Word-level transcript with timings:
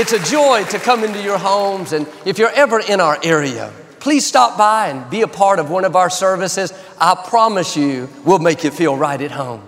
It's 0.00 0.14
a 0.14 0.18
joy 0.18 0.64
to 0.70 0.78
come 0.78 1.04
into 1.04 1.22
your 1.22 1.36
homes. 1.36 1.92
And 1.92 2.08
if 2.24 2.38
you're 2.38 2.48
ever 2.52 2.80
in 2.80 3.02
our 3.02 3.18
area, 3.22 3.70
please 3.98 4.24
stop 4.24 4.56
by 4.56 4.88
and 4.88 5.10
be 5.10 5.20
a 5.20 5.28
part 5.28 5.58
of 5.58 5.68
one 5.68 5.84
of 5.84 5.94
our 5.94 6.08
services. 6.08 6.72
I 6.98 7.14
promise 7.28 7.76
you, 7.76 8.08
we'll 8.24 8.38
make 8.38 8.64
you 8.64 8.70
feel 8.70 8.96
right 8.96 9.20
at 9.20 9.30
home. 9.30 9.62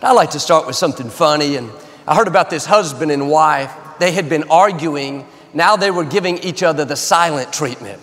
But 0.00 0.06
I 0.06 0.12
like 0.12 0.30
to 0.30 0.40
start 0.40 0.66
with 0.66 0.76
something 0.76 1.10
funny. 1.10 1.56
And 1.56 1.70
I 2.06 2.16
heard 2.16 2.28
about 2.28 2.48
this 2.48 2.64
husband 2.64 3.10
and 3.10 3.28
wife. 3.28 3.70
They 3.98 4.10
had 4.10 4.30
been 4.30 4.44
arguing. 4.44 5.26
Now 5.52 5.76
they 5.76 5.90
were 5.90 6.04
giving 6.04 6.38
each 6.38 6.62
other 6.62 6.86
the 6.86 6.96
silent 6.96 7.52
treatment. 7.52 8.00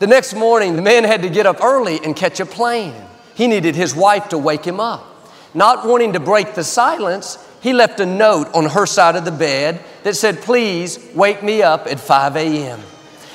The 0.00 0.08
next 0.08 0.34
morning, 0.34 0.74
the 0.74 0.82
man 0.82 1.04
had 1.04 1.22
to 1.22 1.30
get 1.30 1.46
up 1.46 1.62
early 1.62 2.00
and 2.02 2.16
catch 2.16 2.40
a 2.40 2.46
plane. 2.46 3.00
He 3.36 3.46
needed 3.46 3.76
his 3.76 3.94
wife 3.94 4.30
to 4.30 4.38
wake 4.38 4.64
him 4.64 4.80
up. 4.80 5.06
Not 5.54 5.86
wanting 5.86 6.14
to 6.14 6.20
break 6.20 6.54
the 6.54 6.64
silence, 6.64 7.38
he 7.60 7.72
left 7.72 8.00
a 8.00 8.06
note 8.06 8.52
on 8.54 8.66
her 8.66 8.86
side 8.86 9.14
of 9.14 9.24
the 9.24 9.30
bed 9.30 9.80
that 10.06 10.14
said, 10.14 10.40
Please 10.40 11.00
wake 11.16 11.42
me 11.42 11.62
up 11.62 11.88
at 11.88 11.98
5 11.98 12.36
a.m. 12.36 12.80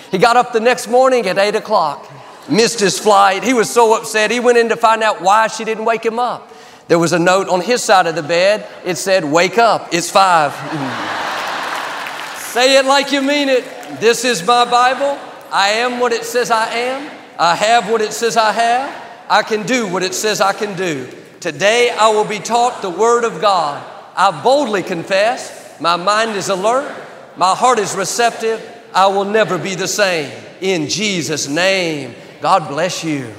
He 0.09 0.17
got 0.17 0.37
up 0.37 0.53
the 0.53 0.61
next 0.61 0.87
morning 0.87 1.27
at 1.27 1.37
8 1.37 1.55
o'clock, 1.55 2.09
missed 2.47 2.79
his 2.79 2.97
flight. 2.97 3.43
He 3.43 3.53
was 3.53 3.69
so 3.69 3.97
upset, 3.97 4.31
he 4.31 4.39
went 4.39 4.57
in 4.57 4.69
to 4.69 4.77
find 4.77 5.03
out 5.03 5.21
why 5.21 5.47
she 5.47 5.65
didn't 5.65 5.83
wake 5.83 6.05
him 6.05 6.17
up. 6.17 6.49
There 6.87 6.97
was 6.97 7.11
a 7.11 7.19
note 7.19 7.49
on 7.49 7.59
his 7.59 7.83
side 7.83 8.07
of 8.07 8.15
the 8.15 8.23
bed. 8.23 8.65
It 8.85 8.95
said, 8.97 9.25
Wake 9.25 9.57
up, 9.57 9.89
it's 9.91 10.09
5. 10.09 10.53
Say 12.53 12.77
it 12.77 12.85
like 12.85 13.11
you 13.11 13.21
mean 13.21 13.49
it. 13.49 13.65
This 13.99 14.23
is 14.23 14.41
my 14.41 14.63
Bible. 14.63 15.19
I 15.51 15.71
am 15.71 15.99
what 15.99 16.13
it 16.13 16.23
says 16.23 16.51
I 16.51 16.69
am. 16.73 17.11
I 17.37 17.53
have 17.55 17.91
what 17.91 17.99
it 17.99 18.13
says 18.13 18.37
I 18.37 18.53
have. 18.53 19.25
I 19.29 19.43
can 19.43 19.65
do 19.65 19.87
what 19.87 20.03
it 20.03 20.13
says 20.13 20.39
I 20.39 20.53
can 20.53 20.77
do. 20.77 21.09
Today 21.41 21.89
I 21.89 22.07
will 22.11 22.23
be 22.23 22.39
taught 22.39 22.81
the 22.81 22.89
Word 22.89 23.25
of 23.25 23.41
God. 23.41 23.85
I 24.15 24.41
boldly 24.41 24.83
confess, 24.83 25.60
my 25.81 25.95
mind 25.95 26.37
is 26.37 26.49
alert, 26.49 26.95
my 27.35 27.55
heart 27.55 27.79
is 27.79 27.95
receptive, 27.95 28.61
I 28.93 29.07
will 29.07 29.25
never 29.25 29.57
be 29.57 29.73
the 29.73 29.87
same. 29.87 30.31
In 30.61 30.87
Jesus' 30.87 31.47
name, 31.47 32.13
God 32.39 32.67
bless 32.67 33.03
you. 33.03 33.33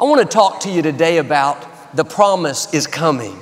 I 0.00 0.04
want 0.04 0.22
to 0.22 0.26
talk 0.26 0.60
to 0.60 0.70
you 0.70 0.80
today 0.80 1.18
about 1.18 1.94
the 1.94 2.04
promise 2.04 2.72
is 2.72 2.86
coming. 2.86 3.38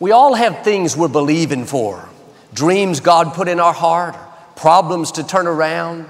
We 0.00 0.10
all 0.10 0.34
have 0.34 0.64
things 0.64 0.96
we're 0.96 1.08
believing 1.08 1.64
for 1.64 2.08
dreams 2.52 2.98
God 2.98 3.34
put 3.34 3.46
in 3.46 3.60
our 3.60 3.72
heart, 3.74 4.16
problems 4.56 5.12
to 5.12 5.22
turn 5.22 5.46
around. 5.46 6.06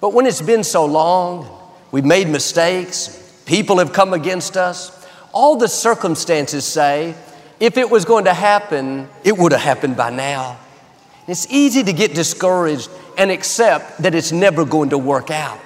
But 0.00 0.12
when 0.12 0.26
it's 0.26 0.42
been 0.42 0.62
so 0.62 0.84
long, 0.84 1.48
we've 1.90 2.04
made 2.04 2.28
mistakes, 2.28 3.42
people 3.46 3.78
have 3.78 3.92
come 3.92 4.12
against 4.12 4.56
us, 4.56 4.94
all 5.32 5.56
the 5.56 5.66
circumstances 5.66 6.64
say 6.64 7.16
if 7.60 7.76
it 7.76 7.90
was 7.90 8.04
going 8.04 8.24
to 8.26 8.34
happen, 8.34 9.08
it 9.24 9.36
would 9.36 9.52
have 9.52 9.60
happened 9.60 9.96
by 9.96 10.10
now. 10.10 10.58
It's 11.26 11.46
easy 11.50 11.82
to 11.82 11.92
get 11.92 12.14
discouraged 12.14 12.88
and 13.18 13.30
accept 13.30 14.02
that 14.02 14.14
it's 14.14 14.32
never 14.32 14.64
going 14.64 14.90
to 14.90 14.98
work 14.98 15.30
out. 15.30 15.60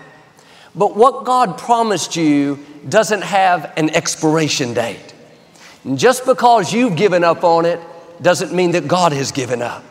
But 0.74 0.96
what 0.96 1.24
God 1.24 1.58
promised 1.58 2.16
you 2.16 2.58
doesn't 2.88 3.22
have 3.22 3.72
an 3.76 3.90
expiration 3.90 4.74
date. 4.74 5.14
And 5.84 5.98
just 5.98 6.24
because 6.24 6.72
you've 6.72 6.96
given 6.96 7.24
up 7.24 7.44
on 7.44 7.66
it 7.66 7.80
doesn't 8.20 8.52
mean 8.52 8.72
that 8.72 8.88
God 8.88 9.12
has 9.12 9.32
given 9.32 9.60
up. 9.60 9.84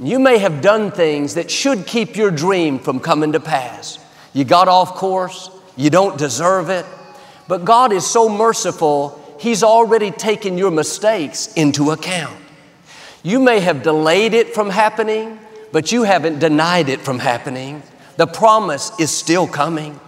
You 0.00 0.18
may 0.18 0.38
have 0.38 0.62
done 0.62 0.92
things 0.92 1.34
that 1.34 1.50
should 1.50 1.86
keep 1.86 2.16
your 2.16 2.30
dream 2.30 2.78
from 2.78 3.00
coming 3.00 3.32
to 3.32 3.40
pass. 3.40 3.98
You 4.32 4.44
got 4.44 4.68
off 4.68 4.94
course, 4.94 5.50
you 5.76 5.90
don't 5.90 6.16
deserve 6.16 6.70
it, 6.70 6.86
but 7.48 7.64
God 7.64 7.92
is 7.92 8.06
so 8.06 8.28
merciful 8.28 9.20
He's 9.38 9.62
already 9.62 10.10
taken 10.10 10.58
your 10.58 10.70
mistakes 10.70 11.52
into 11.54 11.90
account. 11.92 12.36
You 13.22 13.40
may 13.40 13.60
have 13.60 13.82
delayed 13.82 14.34
it 14.34 14.54
from 14.54 14.70
happening, 14.70 15.38
but 15.72 15.92
you 15.92 16.02
haven't 16.02 16.38
denied 16.38 16.88
it 16.88 17.00
from 17.00 17.18
happening. 17.18 17.82
The 18.16 18.26
promise 18.26 18.90
is 18.98 19.10
still 19.10 19.46
coming. 19.46 19.98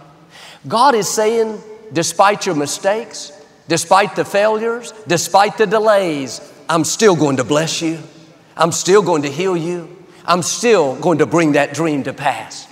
God 0.67 0.95
is 0.95 1.09
saying, 1.09 1.61
despite 1.93 2.45
your 2.45 2.55
mistakes, 2.55 3.31
despite 3.67 4.15
the 4.15 4.25
failures, 4.25 4.93
despite 5.07 5.57
the 5.57 5.65
delays, 5.65 6.41
I'm 6.67 6.83
still 6.83 7.15
going 7.15 7.37
to 7.37 7.43
bless 7.43 7.81
you. 7.81 7.99
I'm 8.57 8.71
still 8.71 9.01
going 9.01 9.21
to 9.23 9.29
heal 9.29 9.55
you. 9.55 9.97
I'm 10.25 10.41
still 10.41 10.95
going 10.95 11.19
to 11.19 11.25
bring 11.25 11.53
that 11.53 11.73
dream 11.73 12.03
to 12.03 12.13
pass. 12.13 12.67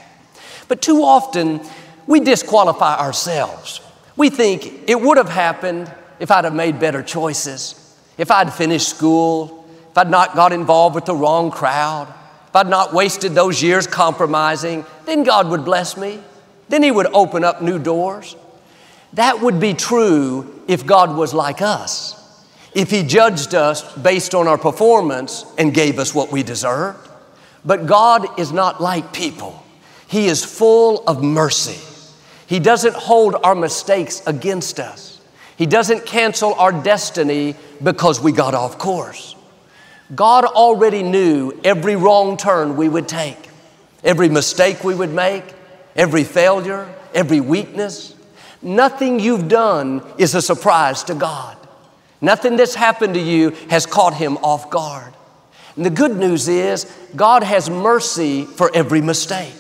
But 0.68 0.82
too 0.82 1.04
often, 1.04 1.62
we 2.06 2.20
disqualify 2.20 2.98
ourselves. 2.98 3.82
We 4.16 4.30
think 4.30 4.90
it 4.90 5.00
would 5.00 5.18
have 5.18 5.30
happened 5.30 5.92
if 6.20 6.32
I'd 6.32 6.44
have 6.44 6.54
made 6.54 6.80
better 6.80 7.02
choices, 7.02 7.98
if 8.18 8.32
I'd 8.32 8.54
finished 8.54 8.90
school, 8.90 9.66
if 9.92 9.98
I'd 9.98 10.10
not 10.10 10.36
got 10.36 10.52
involved 10.52 10.96
with 10.96 11.06
the 11.06 11.16
wrong 11.16 11.52
crowd, 11.52 12.14
if 12.48 12.56
I'd 12.56 12.68
not 12.68 12.94
wasted 12.94 13.34
those 13.34 13.62
years 13.62 13.88
compromising, 13.88 14.86
then 15.06 15.24
God 15.24 15.50
would 15.50 15.66
bless 15.66 15.98
me. 15.98 16.20
Then 16.68 16.84
He 16.84 16.92
would 16.92 17.08
open 17.08 17.44
up 17.44 17.62
new 17.62 17.80
doors. 17.80 18.36
That 19.14 19.42
would 19.42 19.60
be 19.60 19.74
true 19.74 20.62
if 20.68 20.86
God 20.86 21.16
was 21.16 21.34
like 21.34 21.62
us, 21.62 22.46
if 22.74 22.92
He 22.92 23.04
judged 23.04 23.56
us 23.56 23.96
based 23.98 24.36
on 24.36 24.48
our 24.48 24.58
performance 24.58 25.46
and 25.58 25.74
gave 25.74 25.98
us 25.98 26.14
what 26.14 26.32
we 26.32 26.44
deserved. 26.44 27.08
But 27.66 27.86
God 27.86 28.40
is 28.40 28.52
not 28.52 28.82
like 28.82 29.14
people, 29.14 29.64
He 30.08 30.28
is 30.28 30.44
full 30.44 31.04
of 31.08 31.24
mercy. 31.24 31.80
He 32.48 32.60
doesn't 32.60 32.96
hold 32.96 33.36
our 33.44 33.54
mistakes 33.54 34.26
against 34.26 34.80
us. 34.80 35.09
He 35.60 35.66
doesn't 35.66 36.06
cancel 36.06 36.54
our 36.54 36.72
destiny 36.72 37.54
because 37.84 38.22
we 38.22 38.32
got 38.32 38.54
off 38.56 38.78
course. 38.78 39.36
God 40.16 40.46
already 40.46 41.04
knew 41.04 41.60
every 41.66 41.98
wrong 41.98 42.38
turn 42.38 42.78
we 42.78 42.88
would 42.88 43.10
take, 43.10 43.50
every 44.02 44.30
mistake 44.30 44.86
we 44.86 44.96
would 44.96 45.14
make, 45.14 45.44
every 45.98 46.24
failure, 46.24 46.88
every 47.14 47.42
weakness. 47.42 48.16
Nothing 48.62 49.20
you've 49.20 49.50
done 49.50 50.02
is 50.18 50.34
a 50.34 50.42
surprise 50.42 51.04
to 51.04 51.14
God. 51.14 51.58
Nothing 52.22 52.56
that's 52.56 52.76
happened 52.76 53.16
to 53.16 53.20
you 53.20 53.50
has 53.70 53.86
caught 53.86 54.14
Him 54.14 54.38
off 54.38 54.70
guard. 54.70 55.14
And 55.76 55.86
the 55.86 55.90
good 55.90 56.16
news 56.16 56.48
is, 56.48 56.86
God 57.18 57.44
has 57.44 57.70
mercy 57.70 58.46
for 58.46 58.72
every 58.74 59.02
mistake, 59.02 59.54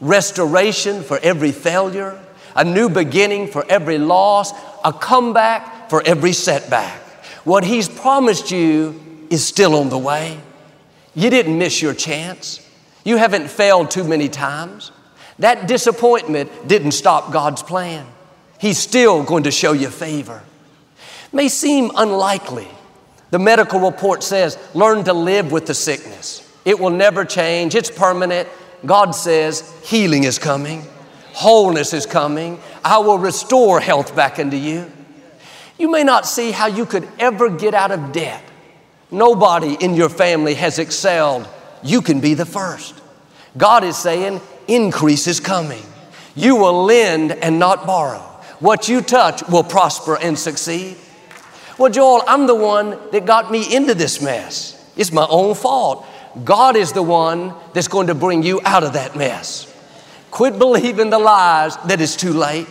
restoration 0.00 1.04
for 1.04 1.18
every 1.18 1.52
failure, 1.52 2.20
a 2.56 2.64
new 2.64 2.88
beginning 2.88 3.46
for 3.46 3.64
every 3.68 3.98
loss, 3.98 4.52
a 4.84 4.92
comeback 4.92 5.90
for 5.90 6.02
every 6.06 6.32
setback. 6.32 7.00
What 7.44 7.64
He's 7.64 7.88
promised 7.88 8.50
you 8.50 9.26
is 9.30 9.46
still 9.46 9.76
on 9.76 9.88
the 9.88 9.98
way. 9.98 10.40
You 11.14 11.30
didn't 11.30 11.58
miss 11.58 11.80
your 11.80 11.94
chance. 11.94 12.66
You 13.04 13.16
haven't 13.16 13.48
failed 13.48 13.90
too 13.90 14.04
many 14.04 14.28
times. 14.28 14.92
That 15.38 15.66
disappointment 15.66 16.50
didn't 16.68 16.92
stop 16.92 17.32
God's 17.32 17.62
plan. 17.62 18.06
He's 18.58 18.78
still 18.78 19.22
going 19.24 19.44
to 19.44 19.50
show 19.50 19.72
you 19.72 19.88
favor. 19.88 20.42
May 21.32 21.48
seem 21.48 21.90
unlikely. 21.96 22.68
The 23.30 23.38
medical 23.38 23.80
report 23.80 24.22
says 24.22 24.58
learn 24.74 25.04
to 25.04 25.12
live 25.12 25.50
with 25.50 25.66
the 25.66 25.74
sickness. 25.74 26.46
It 26.64 26.78
will 26.78 26.90
never 26.90 27.24
change, 27.24 27.74
it's 27.74 27.90
permanent. 27.90 28.48
God 28.84 29.12
says 29.12 29.62
healing 29.84 30.24
is 30.24 30.38
coming. 30.38 30.84
Wholeness 31.40 31.94
is 31.94 32.04
coming. 32.04 32.60
I 32.84 32.98
will 32.98 33.16
restore 33.16 33.80
health 33.80 34.14
back 34.14 34.38
into 34.38 34.58
you. 34.58 34.92
You 35.78 35.90
may 35.90 36.04
not 36.04 36.26
see 36.26 36.50
how 36.50 36.66
you 36.66 36.84
could 36.84 37.08
ever 37.18 37.48
get 37.48 37.72
out 37.72 37.90
of 37.90 38.12
debt. 38.12 38.44
Nobody 39.10 39.72
in 39.80 39.94
your 39.94 40.10
family 40.10 40.52
has 40.52 40.78
excelled. 40.78 41.48
You 41.82 42.02
can 42.02 42.20
be 42.20 42.34
the 42.34 42.44
first. 42.44 43.00
God 43.56 43.84
is 43.84 43.96
saying, 43.96 44.42
increase 44.68 45.26
is 45.26 45.40
coming. 45.40 45.82
You 46.36 46.56
will 46.56 46.84
lend 46.84 47.32
and 47.32 47.58
not 47.58 47.86
borrow. 47.86 48.20
What 48.58 48.90
you 48.90 49.00
touch 49.00 49.42
will 49.48 49.64
prosper 49.64 50.18
and 50.18 50.38
succeed. 50.38 50.98
Well, 51.78 51.90
Joel, 51.90 52.22
I'm 52.28 52.48
the 52.48 52.54
one 52.54 52.98
that 53.12 53.24
got 53.24 53.50
me 53.50 53.74
into 53.74 53.94
this 53.94 54.20
mess. 54.20 54.76
It's 54.94 55.10
my 55.10 55.26
own 55.30 55.54
fault. 55.54 56.06
God 56.44 56.76
is 56.76 56.92
the 56.92 57.02
one 57.02 57.54
that's 57.72 57.88
going 57.88 58.08
to 58.08 58.14
bring 58.14 58.42
you 58.42 58.60
out 58.62 58.84
of 58.84 58.92
that 58.92 59.16
mess. 59.16 59.69
Quit 60.30 60.58
believing 60.58 61.10
the 61.10 61.18
lies 61.18 61.76
that 61.78 62.00
it's 62.00 62.16
too 62.16 62.32
late. 62.32 62.68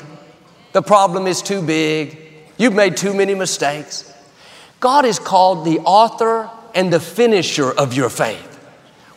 The 0.72 0.82
problem 0.82 1.28
is 1.28 1.42
too 1.42 1.62
big. 1.62 2.18
You've 2.58 2.74
made 2.74 2.98
too 2.98 3.14
many 3.14 3.36
mistakes. 3.36 4.14
God 4.80 5.06
is 5.06 5.20
called 5.20 5.66
the 5.66 5.80
author 5.80 6.50
and 6.74 6.92
the 6.92 7.00
finisher 7.00 7.72
of 7.72 7.94
your 7.94 8.10
faith. 8.10 8.56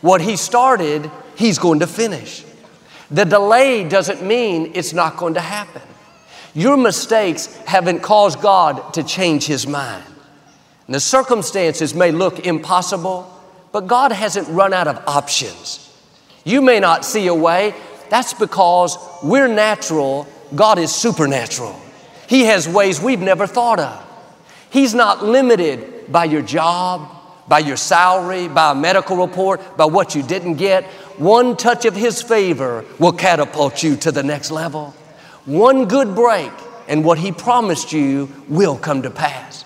What 0.01 0.21
He 0.21 0.35
started, 0.35 1.09
He's 1.35 1.57
going 1.57 1.79
to 1.79 1.87
finish. 1.87 2.43
The 3.11 3.25
delay 3.25 3.87
doesn't 3.87 4.23
mean 4.23 4.71
it's 4.75 4.93
not 4.93 5.17
going 5.17 5.35
to 5.35 5.41
happen. 5.41 5.81
Your 6.53 6.77
mistakes 6.77 7.55
haven't 7.65 8.01
caused 8.01 8.41
God 8.41 8.93
to 8.95 9.03
change 9.03 9.45
His 9.45 9.65
mind. 9.65 10.03
And 10.87 10.95
the 10.95 10.99
circumstances 10.99 11.93
may 11.93 12.11
look 12.11 12.45
impossible, 12.45 13.29
but 13.71 13.87
God 13.87 14.11
hasn't 14.11 14.47
run 14.49 14.73
out 14.73 14.87
of 14.87 15.01
options. 15.07 15.79
You 16.43 16.61
may 16.61 16.79
not 16.79 17.05
see 17.05 17.27
a 17.27 17.33
way. 17.33 17.73
That's 18.13 18.35
because 18.35 18.99
we're 19.23 19.47
natural, 19.47 20.27
God 20.53 20.77
is 20.77 20.93
supernatural. 20.93 21.75
He 22.27 22.41
has 22.41 22.69
ways 22.69 23.01
we've 23.01 23.19
never 23.19 23.47
thought 23.47 23.79
of. 23.79 24.05
He's 24.69 24.93
not 24.93 25.25
limited 25.25 26.11
by 26.11 26.25
your 26.25 26.43
job, 26.43 27.09
by 27.47 27.57
your 27.57 27.75
salary, 27.75 28.47
by 28.47 28.73
a 28.73 28.75
medical 28.75 29.17
report, 29.17 29.77
by 29.77 29.85
what 29.85 30.13
you 30.13 30.21
didn't 30.21 30.57
get. 30.57 30.83
One 31.17 31.57
touch 31.57 31.85
of 31.85 31.95
His 31.95 32.21
favor 32.21 32.85
will 32.99 33.13
catapult 33.13 33.81
you 33.81 33.95
to 33.95 34.11
the 34.11 34.21
next 34.21 34.51
level. 34.51 34.91
One 35.45 35.87
good 35.87 36.13
break, 36.13 36.51
and 36.87 37.03
what 37.03 37.17
He 37.17 37.31
promised 37.31 37.93
you 37.93 38.29
will 38.47 38.77
come 38.77 39.01
to 39.01 39.09
pass. 39.09 39.65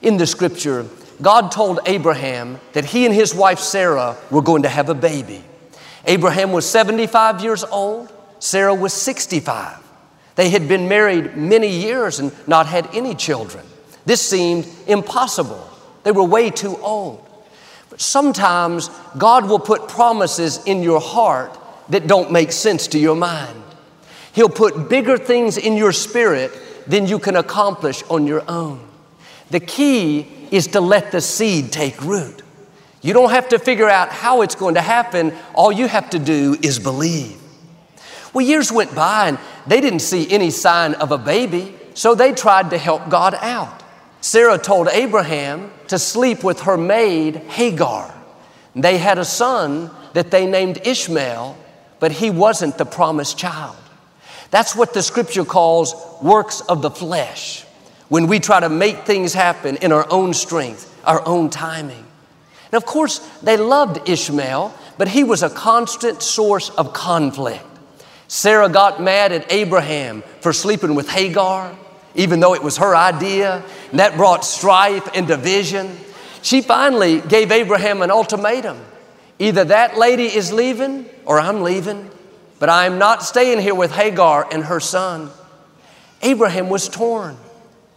In 0.00 0.16
the 0.16 0.26
scripture, 0.26 0.86
God 1.20 1.52
told 1.52 1.80
Abraham 1.84 2.58
that 2.72 2.86
he 2.86 3.04
and 3.04 3.14
his 3.14 3.34
wife 3.34 3.58
Sarah 3.58 4.16
were 4.30 4.40
going 4.40 4.62
to 4.62 4.70
have 4.70 4.88
a 4.88 4.94
baby. 4.94 5.44
Abraham 6.06 6.52
was 6.52 6.68
75 6.68 7.42
years 7.42 7.64
old, 7.64 8.12
Sarah 8.38 8.74
was 8.74 8.92
65. 8.92 9.78
They 10.36 10.50
had 10.50 10.68
been 10.68 10.88
married 10.88 11.36
many 11.36 11.68
years 11.68 12.20
and 12.20 12.32
not 12.46 12.66
had 12.66 12.88
any 12.94 13.14
children. 13.14 13.64
This 14.04 14.20
seemed 14.20 14.68
impossible. 14.86 15.68
They 16.04 16.12
were 16.12 16.24
way 16.24 16.50
too 16.50 16.76
old. 16.76 17.26
But 17.90 18.00
sometimes 18.00 18.90
God 19.18 19.48
will 19.48 19.58
put 19.58 19.88
promises 19.88 20.62
in 20.64 20.82
your 20.82 21.00
heart 21.00 21.58
that 21.88 22.06
don't 22.06 22.30
make 22.30 22.52
sense 22.52 22.86
to 22.88 22.98
your 22.98 23.16
mind. 23.16 23.62
He'll 24.32 24.48
put 24.48 24.88
bigger 24.88 25.16
things 25.16 25.56
in 25.56 25.76
your 25.76 25.92
spirit 25.92 26.52
than 26.86 27.06
you 27.06 27.18
can 27.18 27.36
accomplish 27.36 28.02
on 28.10 28.26
your 28.26 28.48
own. 28.48 28.86
The 29.50 29.60
key 29.60 30.48
is 30.50 30.68
to 30.68 30.80
let 30.80 31.10
the 31.10 31.20
seed 31.20 31.72
take 31.72 32.00
root. 32.02 32.42
You 33.02 33.12
don't 33.12 33.30
have 33.30 33.48
to 33.50 33.58
figure 33.58 33.88
out 33.88 34.10
how 34.10 34.42
it's 34.42 34.54
going 34.54 34.74
to 34.74 34.80
happen. 34.80 35.32
All 35.54 35.70
you 35.70 35.86
have 35.86 36.10
to 36.10 36.18
do 36.18 36.56
is 36.62 36.78
believe. 36.78 37.40
Well, 38.32 38.44
years 38.44 38.72
went 38.72 38.94
by 38.94 39.28
and 39.28 39.38
they 39.66 39.80
didn't 39.80 40.00
see 40.00 40.30
any 40.30 40.50
sign 40.50 40.94
of 40.94 41.12
a 41.12 41.18
baby, 41.18 41.74
so 41.94 42.14
they 42.14 42.32
tried 42.32 42.70
to 42.70 42.78
help 42.78 43.08
God 43.08 43.34
out. 43.40 43.82
Sarah 44.20 44.58
told 44.58 44.88
Abraham 44.88 45.70
to 45.88 45.98
sleep 45.98 46.42
with 46.42 46.62
her 46.62 46.76
maid 46.76 47.36
Hagar. 47.36 48.12
They 48.74 48.98
had 48.98 49.18
a 49.18 49.24
son 49.24 49.90
that 50.14 50.30
they 50.30 50.46
named 50.46 50.80
Ishmael, 50.84 51.56
but 52.00 52.12
he 52.12 52.30
wasn't 52.30 52.76
the 52.76 52.84
promised 52.84 53.38
child. 53.38 53.76
That's 54.50 54.74
what 54.74 54.94
the 54.94 55.02
scripture 55.02 55.44
calls 55.44 55.94
works 56.22 56.60
of 56.62 56.82
the 56.82 56.90
flesh, 56.90 57.64
when 58.08 58.26
we 58.26 58.40
try 58.40 58.60
to 58.60 58.68
make 58.68 59.04
things 59.04 59.34
happen 59.34 59.76
in 59.76 59.92
our 59.92 60.06
own 60.10 60.34
strength, 60.34 60.92
our 61.04 61.26
own 61.26 61.50
timing. 61.50 62.05
And 62.72 62.74
of 62.74 62.86
course, 62.86 63.18
they 63.42 63.56
loved 63.56 64.08
Ishmael, 64.08 64.74
but 64.98 65.08
he 65.08 65.24
was 65.24 65.42
a 65.42 65.50
constant 65.50 66.22
source 66.22 66.70
of 66.70 66.92
conflict. 66.92 67.64
Sarah 68.28 68.68
got 68.68 69.00
mad 69.00 69.32
at 69.32 69.52
Abraham 69.52 70.22
for 70.40 70.52
sleeping 70.52 70.94
with 70.94 71.08
Hagar 71.08 71.76
even 72.16 72.40
though 72.40 72.54
it 72.54 72.62
was 72.62 72.78
her 72.78 72.96
idea, 72.96 73.62
and 73.90 74.00
that 74.00 74.16
brought 74.16 74.44
strife 74.44 75.08
and 75.14 75.26
division. 75.26 75.96
She 76.42 76.62
finally 76.62 77.20
gave 77.20 77.52
Abraham 77.52 78.02
an 78.02 78.10
ultimatum 78.10 78.78
either 79.38 79.64
that 79.64 79.98
lady 79.98 80.24
is 80.24 80.50
leaving 80.50 81.04
or 81.26 81.38
I'm 81.38 81.62
leaving, 81.62 82.10
but 82.58 82.70
I 82.70 82.86
am 82.86 82.98
not 82.98 83.22
staying 83.22 83.60
here 83.60 83.74
with 83.74 83.92
Hagar 83.92 84.48
and 84.50 84.64
her 84.64 84.80
son. 84.80 85.30
Abraham 86.22 86.70
was 86.70 86.88
torn. 86.88 87.36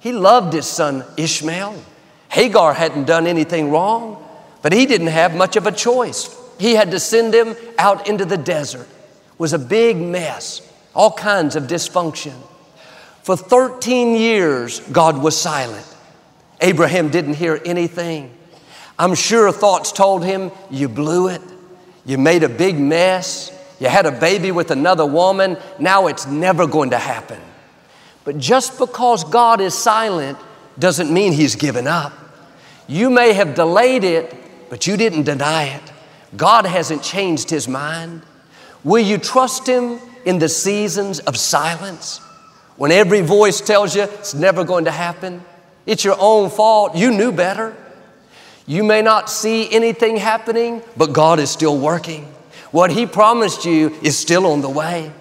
He 0.02 0.12
loved 0.12 0.52
his 0.52 0.66
son 0.66 1.06
Ishmael. 1.16 1.82
Hagar 2.28 2.74
hadn't 2.74 3.06
done 3.06 3.26
anything 3.26 3.72
wrong, 3.72 4.22
but 4.62 4.74
he 4.74 4.86
didn't 4.86 5.08
have 5.08 5.36
much 5.36 5.56
of 5.56 5.68
a 5.68 5.72
choice. 5.72 6.36
He 6.60 6.76
had 6.76 6.92
to 6.92 7.00
send 7.00 7.34
him 7.34 7.56
out 7.78 8.08
into 8.08 8.26
the 8.26 8.38
desert. 8.38 8.88
It 8.88 9.40
was 9.40 9.54
a 9.54 9.60
big 9.60 9.98
mess, 9.98 10.62
all 10.94 11.12
kinds 11.12 11.56
of 11.56 11.64
dysfunction. 11.64 12.36
For 13.24 13.38
13 13.38 14.16
years, 14.16 14.80
God 14.92 15.22
was 15.22 15.40
silent. 15.40 15.86
Abraham 16.62 17.10
didn't 17.10 17.36
hear 17.36 17.62
anything. 17.66 18.36
I'm 18.98 19.16
sure 19.16 19.52
thoughts 19.52 19.94
told 19.94 20.26
him, 20.26 20.52
You 20.70 20.90
blew 20.90 21.30
it. 21.30 21.42
You 22.06 22.18
made 22.18 22.44
a 22.44 22.50
big 22.50 22.78
mess. 22.78 23.56
You 23.80 23.88
had 23.88 24.06
a 24.06 24.12
baby 24.12 24.52
with 24.52 24.72
another 24.72 25.06
woman. 25.06 25.58
Now 25.80 26.08
it's 26.08 26.26
never 26.26 26.68
going 26.68 26.90
to 26.90 26.98
happen. 26.98 27.40
But 28.26 28.38
just 28.38 28.78
because 28.78 29.24
God 29.24 29.62
is 29.62 29.74
silent 29.74 30.38
doesn't 30.78 31.12
mean 31.12 31.32
He's 31.32 31.56
given 31.56 31.88
up. 31.88 32.14
You 32.88 33.10
may 33.10 33.34
have 33.34 33.56
delayed 33.56 34.04
it, 34.04 34.36
but 34.70 34.88
you 34.88 34.98
didn't 34.98 35.24
deny 35.24 35.64
it. 35.66 35.92
God 36.38 36.66
hasn't 36.66 37.04
changed 37.04 37.50
His 37.50 37.68
mind. 37.68 38.22
Will 38.84 39.04
you 39.04 39.18
trust 39.18 39.68
Him 39.68 40.00
in 40.26 40.40
the 40.40 40.50
seasons 40.50 41.20
of 41.20 41.38
silence? 41.38 42.20
When 42.78 42.92
every 42.92 43.22
voice 43.22 43.60
tells 43.62 43.96
you 43.96 44.04
it's 44.04 44.34
never 44.34 44.64
going 44.64 44.86
to 44.86 44.92
happen, 44.92 45.44
it's 45.86 46.04
your 46.04 46.16
own 46.20 46.50
fault. 46.50 46.96
You 46.96 47.12
knew 47.12 47.32
better. 47.32 47.76
You 48.68 48.84
may 48.84 49.02
not 49.02 49.30
see 49.30 49.70
anything 49.72 50.18
happening, 50.18 50.84
but 50.96 51.12
God 51.12 51.40
is 51.40 51.50
still 51.50 51.78
working. 51.78 52.26
What 52.72 52.92
He 52.92 53.08
promised 53.08 53.66
you 53.66 53.98
is 54.04 54.18
still 54.18 54.46
on 54.46 54.62
the 54.62 54.70
way. 54.70 55.12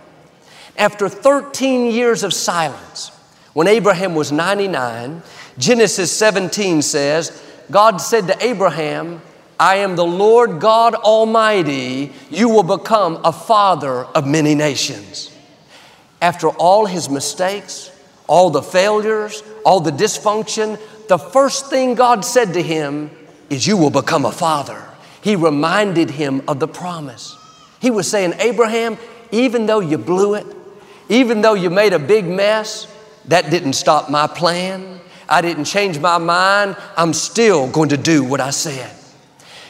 After 0.77 1.09
13 1.09 1.91
years 1.91 2.23
of 2.23 2.35
silence, 2.35 3.11
when 3.55 3.67
Abraham 3.67 4.15
was 4.15 4.31
99, 4.31 5.23
Genesis 5.57 6.13
17 6.13 6.83
says, 6.83 7.43
God 7.71 7.97
said 7.97 8.27
to 8.29 8.45
Abraham, 8.45 9.21
I 9.61 9.77
am 9.77 9.97
the 9.97 10.07
Lord 10.07 10.61
God 10.61 10.95
Almighty. 10.95 12.13
You 12.31 12.49
will 12.49 12.63
become 12.63 13.21
a 13.25 13.33
father 13.33 14.05
of 14.05 14.27
many 14.27 14.55
nations 14.55 15.29
after 16.21 16.49
all 16.49 16.87
his 16.87 17.09
mistakes, 17.09 17.91
all 18.27 18.51
the 18.51 18.63
failures, 18.63 19.43
all 19.65 19.81
the 19.81 19.91
dysfunction, 19.91 20.79
the 21.09 21.19
first 21.19 21.71
thing 21.71 21.95
God 21.95 22.25
said 22.25 22.55
to 22.55 22.63
him 22.63 23.11
is, 23.49 23.67
You 23.67 23.77
will 23.77 23.91
become 23.91 24.25
a 24.25 24.33
father. 24.33 24.85
He 25.23 25.37
reminded 25.37 26.11
him 26.11 26.43
of 26.49 26.61
the 26.61 26.69
promise. 26.69 27.37
He 27.81 27.91
was 27.91 28.09
saying, 28.11 28.35
Abraham, 28.39 28.99
even 29.31 29.67
though 29.67 29.81
you 29.81 29.99
blew 29.99 30.35
it, 30.35 30.47
even 31.09 31.41
though 31.41 31.55
you 31.55 31.71
made 31.71 31.93
a 31.93 31.99
big 31.99 32.27
mess, 32.27 32.93
that 33.27 33.51
didn't 33.51 33.75
stop 33.75 34.11
my 34.11 34.27
plan. 34.27 35.01
I 35.29 35.41
didn't 35.41 35.65
change 35.65 35.99
my 35.99 36.19
mind. 36.19 36.77
I'm 36.97 37.13
still 37.13 37.71
going 37.71 37.91
to 37.91 37.97
do 37.97 38.25
what 38.25 38.41
I 38.41 38.51
said. 38.51 38.98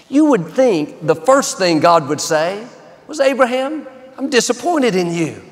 You 0.09 0.27
would 0.27 0.49
think 0.49 1.07
the 1.07 1.15
first 1.15 1.59
thing 1.59 1.81
God 1.81 2.09
would 2.09 2.21
say 2.21 2.67
was, 3.07 3.21
Abraham, 3.21 3.87
I'm 4.17 4.31
disappointed 4.31 4.95
in 4.95 5.13
you. 5.13 5.43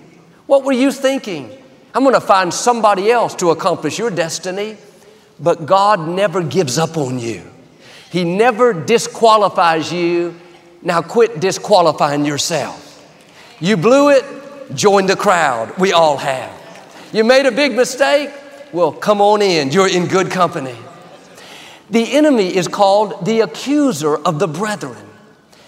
What 0.47 0.65
were 0.65 0.73
you 0.73 0.91
thinking? 0.93 1.51
I'm 1.95 2.03
going 2.03 2.15
to 2.15 2.21
find 2.21 2.53
somebody 2.53 3.11
else 3.11 3.35
to 3.37 3.51
accomplish 3.51 3.99
your 3.99 4.11
destiny. 4.11 4.77
But 5.39 5.67
God 5.67 6.09
never 6.09 6.43
gives 6.43 6.79
up 6.79 6.97
on 6.97 7.19
you. 7.19 7.43
He 8.11 8.25
never 8.25 8.73
disqualifies 8.73 9.93
you. 9.93 10.35
Now 10.83 11.03
quit 11.03 11.41
disqualifying 11.41 12.25
yourself. 12.25 12.83
You 13.61 13.77
blew 13.77 14.11
it, 14.11 14.25
join 14.75 15.07
the 15.07 15.17
crowd. 15.17 15.77
We 15.79 15.93
all 15.93 16.17
have. 16.17 16.53
You 17.13 17.25
made 17.25 17.47
a 17.47 17.53
big 17.53 17.75
mistake? 17.75 18.31
Well, 18.73 18.93
come 18.93 19.21
on 19.21 19.43
in. 19.43 19.71
You're 19.71 19.89
in 19.89 20.07
good 20.07 20.31
company. 20.31 20.77
The 21.90 22.12
enemy 22.16 22.55
is 22.55 22.69
called 22.69 23.25
the 23.25 23.40
accuser 23.40 24.16
of 24.16 24.38
the 24.38 24.49
brethren. 24.49 25.07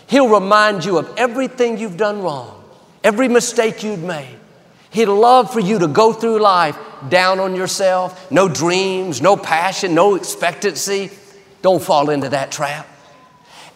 He'll 0.09 0.29
remind 0.29 0.85
you 0.85 0.99
of 0.99 1.13
everything 1.17 1.79
you've 1.79 1.97
done 1.97 2.23
wrong, 2.23 2.65
every 3.05 3.29
mistake 3.29 3.83
you've 3.83 4.03
made. 4.03 4.37
He'd 4.91 5.07
love 5.07 5.53
for 5.53 5.61
you 5.61 5.79
to 5.81 5.87
go 5.87 6.13
through 6.13 6.41
life 6.41 6.77
down 7.09 7.39
on 7.39 7.55
yourself, 7.55 8.31
no 8.31 8.49
dreams, 8.49 9.21
no 9.21 9.37
passion, 9.37 9.95
no 9.95 10.15
expectancy. 10.15 11.11
Don't 11.61 11.83
fall 11.83 12.11
into 12.11 12.31
that 12.31 12.51
trap. 12.51 12.89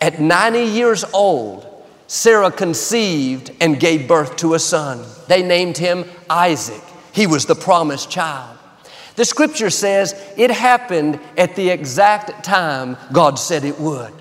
At 0.00 0.20
90 0.20 0.64
years 0.64 1.04
old, 1.12 1.66
Sarah 2.06 2.50
conceived 2.50 3.52
and 3.60 3.78
gave 3.78 4.08
birth 4.08 4.36
to 4.36 4.54
a 4.54 4.58
son. 4.58 5.04
They 5.28 5.42
named 5.42 5.78
him 5.78 6.04
Isaac. 6.28 6.82
He 7.12 7.26
was 7.26 7.46
the 7.46 7.54
promised 7.54 8.10
child. 8.10 8.58
The 9.16 9.24
scripture 9.24 9.70
says 9.70 10.14
it 10.36 10.50
happened 10.50 11.20
at 11.36 11.54
the 11.54 11.70
exact 11.70 12.44
time 12.44 12.96
God 13.12 13.38
said 13.38 13.64
it 13.64 13.78
would. 13.78 14.12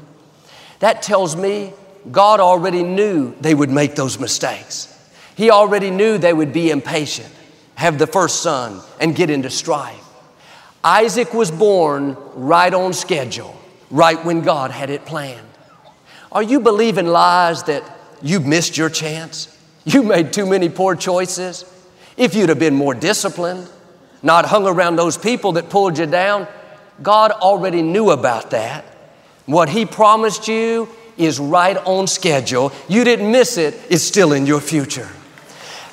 That 0.80 1.02
tells 1.02 1.36
me 1.36 1.74
God 2.12 2.40
already 2.40 2.84
knew 2.84 3.36
they 3.40 3.54
would 3.54 3.70
make 3.70 3.96
those 3.96 4.20
mistakes. 4.20 4.88
He 5.36 5.50
already 5.50 5.92
knew 5.92 6.18
they 6.18 6.34
would 6.34 6.52
be 6.52 6.72
impatient, 6.72 7.30
have 7.76 7.98
the 7.98 8.08
first 8.08 8.42
son, 8.42 8.82
and 9.00 9.16
get 9.16 9.30
into 9.30 9.50
strife. 9.50 9.98
Isaac 10.84 11.34
was 11.34 11.52
born 11.52 12.18
right 12.34 12.74
on 12.74 12.94
schedule, 12.94 13.56
right 13.92 14.24
when 14.26 14.42
God 14.42 14.72
had 14.72 14.90
it 14.90 15.06
planned. 15.06 15.48
Are 16.32 16.44
you 16.44 16.60
believing 16.60 17.08
lies 17.08 17.64
that 17.64 17.84
you've 18.22 18.46
missed 18.46 18.78
your 18.78 18.90
chance? 18.90 19.58
You 19.86 20.04
made 20.04 20.34
too 20.34 20.46
many 20.46 20.70
poor 20.70 20.96
choices. 20.96 21.66
If 22.18 22.36
you'd 22.36 22.50
have 22.50 22.60
been 22.60 22.76
more 22.76 22.94
disciplined, 22.94 23.70
not 24.24 24.46
hung 24.46 24.68
around 24.68 24.96
those 24.96 25.18
people 25.18 25.54
that 25.54 25.70
pulled 25.70 25.98
you 25.98 26.06
down, 26.06 26.48
God 27.02 27.32
already 27.32 27.82
knew 27.82 28.12
about 28.12 28.52
that. 28.52 28.86
What 29.46 29.70
He 29.70 29.86
promised 29.86 30.48
you 30.48 30.90
is 31.18 31.40
right 31.40 31.78
on 31.78 32.08
schedule. 32.08 32.72
You 32.88 33.04
didn't 33.04 33.32
miss 33.32 33.58
it, 33.58 33.80
it's 33.90 34.04
still 34.04 34.34
in 34.34 34.46
your 34.46 34.62
future. 34.62 35.10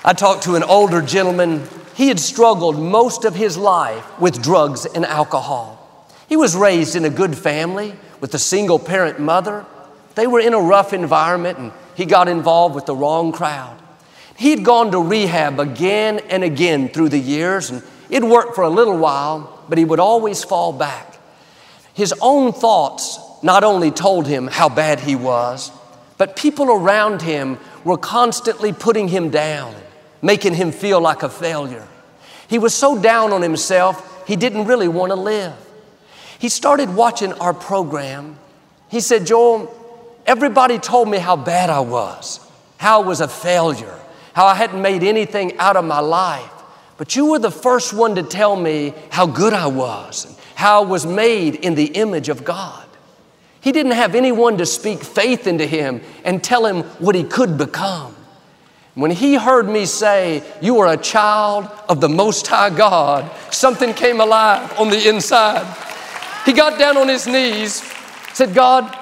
I 0.05 0.13
talked 0.13 0.45
to 0.45 0.55
an 0.55 0.63
older 0.63 1.03
gentleman. 1.03 1.67
He 1.95 2.09
had 2.09 2.21
struggled 2.21 2.79
most 2.79 3.25
of 3.25 3.35
his 3.35 3.57
life 3.57 4.05
with 4.21 4.43
drugs 4.43 4.87
and 4.87 5.05
alcohol. 5.05 5.75
He 6.29 6.37
was 6.37 6.55
raised 6.55 6.95
in 6.95 7.05
a 7.05 7.11
good 7.11 7.37
family 7.37 7.95
with 8.21 8.33
a 8.35 8.39
single 8.39 8.79
parent 8.79 9.19
mother. 9.19 9.67
They 10.15 10.27
were 10.27 10.41
in 10.41 10.55
a 10.55 10.61
rough 10.61 10.93
environment 10.93 11.59
and 11.59 11.73
he 11.95 12.05
got 12.05 12.29
involved 12.29 12.75
with 12.75 12.87
the 12.87 12.95
wrong 12.95 13.33
crowd. 13.33 13.77
He'd 14.37 14.65
gone 14.65 14.93
to 14.93 15.01
rehab 15.01 15.59
again 15.59 16.21
and 16.29 16.45
again 16.45 16.89
through 16.89 17.09
the 17.09 17.19
years 17.19 17.71
and 17.71 17.83
it 18.11 18.25
worked 18.25 18.55
for 18.55 18.65
a 18.65 18.71
little 18.71 18.97
while, 18.97 19.63
but 19.69 19.79
he 19.79 19.85
would 19.85 20.01
always 20.01 20.45
fall 20.45 20.73
back. 20.73 21.19
His 21.95 22.15
own 22.21 22.53
thoughts 22.53 23.19
not 23.43 23.65
only 23.65 23.91
told 23.91 24.27
him 24.27 24.47
how 24.47 24.69
bad 24.69 25.01
he 25.01 25.15
was, 25.17 25.71
but 26.17 26.37
people 26.37 26.71
around 26.71 27.23
him 27.23 27.59
were 27.85 27.99
constantly 27.99 28.73
putting 28.73 29.09
him 29.09 29.31
down, 29.31 29.75
making 30.23 30.55
him 30.55 30.73
feel 30.73 31.01
like 31.01 31.23
a 31.23 31.29
failure. 31.29 31.87
He 32.49 32.59
was 32.59 32.75
so 32.75 33.01
down 33.01 33.33
on 33.33 33.43
himself, 33.43 34.27
he 34.27 34.37
didn't 34.37 34.67
really 34.67 34.89
want 34.89 35.11
to 35.11 35.17
live. 35.17 35.55
He 36.39 36.49
started 36.49 36.95
watching 36.95 37.33
our 37.35 37.53
program. 37.53 38.39
He 38.89 39.01
said, 39.01 39.27
Joel, 39.27 39.75
everybody 40.27 40.79
told 40.79 41.09
me 41.09 41.19
how 41.19 41.37
bad 41.37 41.69
I 41.71 41.81
was, 41.81 42.41
how 42.77 43.03
I 43.03 43.07
was 43.07 43.21
a 43.21 43.29
failure, 43.29 43.99
how 44.35 44.47
I 44.47 44.55
hadn't 44.55 44.81
made 44.81 45.03
anything 45.03 45.59
out 45.59 45.77
of 45.77 45.85
my 45.85 46.01
life. 46.01 46.51
But 46.99 47.15
you 47.17 47.27
were 47.27 47.39
the 47.39 47.51
first 47.51 47.95
one 47.95 48.17
to 48.17 48.23
tell 48.23 48.57
me 48.57 48.93
how 49.11 49.27
good 49.27 49.55
I 49.55 49.69
was, 49.69 50.27
and 50.27 50.37
how 50.57 50.83
I 50.83 50.87
was 50.87 51.07
made 51.07 51.55
in 51.55 51.75
the 51.77 51.87
image 51.87 52.29
of 52.29 52.45
God. 52.45 52.85
He 53.61 53.73
didn't 53.73 53.93
have 53.93 54.15
anyone 54.15 54.59
to 54.59 54.67
speak 54.67 55.03
faith 55.03 55.47
into 55.47 55.65
him 55.65 56.01
and 56.25 56.43
tell 56.43 56.67
him 56.67 56.83
what 56.99 57.15
he 57.15 57.25
could 57.25 57.57
become. 57.57 58.15
When 58.95 59.13
he 59.13 59.37
heard 59.37 59.69
me 59.69 59.87
say, 59.87 60.43
You 60.61 60.81
are 60.81 60.93
a 60.93 60.97
child 60.97 61.67
of 61.89 62.01
the 62.01 62.09
Most 62.09 62.49
High 62.49 62.71
God, 62.71 63.31
something 63.53 63.95
came 63.95 64.21
alive 64.21 64.77
on 64.79 64.91
the 64.91 65.09
inside. 65.09 65.67
He 66.45 66.53
got 66.53 66.79
down 66.81 66.97
on 66.97 67.09
his 67.09 67.27
knees, 67.29 67.81
said, 68.33 68.55
God, 68.55 68.97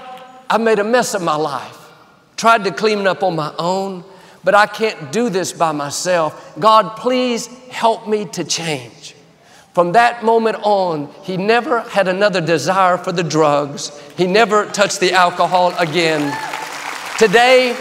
I 0.50 0.58
made 0.58 0.78
a 0.80 0.84
mess 0.84 1.14
of 1.14 1.22
my 1.22 1.36
life, 1.36 1.90
tried 2.36 2.64
to 2.64 2.70
clean 2.72 2.98
it 2.98 3.06
up 3.06 3.22
on 3.22 3.36
my 3.36 3.54
own, 3.58 4.04
but 4.46 4.54
I 4.54 4.66
can't 4.66 5.10
do 5.10 5.28
this 5.28 5.52
by 5.52 5.72
myself. 5.72 6.56
God, 6.56 6.96
please 6.96 7.48
help 7.68 8.06
me 8.06 8.26
to 8.26 8.44
change. 8.44 9.16
From 9.74 9.90
that 9.92 10.22
moment 10.22 10.58
on, 10.62 11.12
he 11.24 11.36
never 11.36 11.80
had 11.80 12.06
another 12.06 12.40
desire 12.40 12.96
for 12.96 13.10
the 13.10 13.24
drugs. 13.24 13.90
He 14.16 14.28
never 14.28 14.66
touched 14.66 15.00
the 15.00 15.12
alcohol 15.14 15.74
again. 15.80 16.32
Today, 17.18 17.76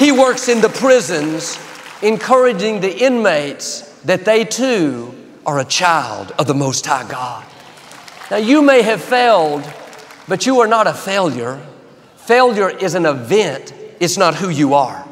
he 0.00 0.10
works 0.10 0.48
in 0.48 0.60
the 0.60 0.68
prisons, 0.68 1.60
encouraging 2.02 2.80
the 2.80 2.92
inmates 2.92 3.82
that 4.02 4.24
they 4.24 4.44
too 4.44 5.14
are 5.46 5.60
a 5.60 5.64
child 5.64 6.32
of 6.40 6.48
the 6.48 6.54
Most 6.54 6.84
High 6.86 7.08
God. 7.08 7.44
Now, 8.32 8.38
you 8.38 8.62
may 8.62 8.82
have 8.82 9.00
failed, 9.00 9.62
but 10.26 10.44
you 10.44 10.58
are 10.58 10.66
not 10.66 10.88
a 10.88 10.92
failure. 10.92 11.64
Failure 12.16 12.68
is 12.68 12.96
an 12.96 13.06
event, 13.06 13.72
it's 14.00 14.16
not 14.16 14.34
who 14.34 14.48
you 14.48 14.74
are. 14.74 15.06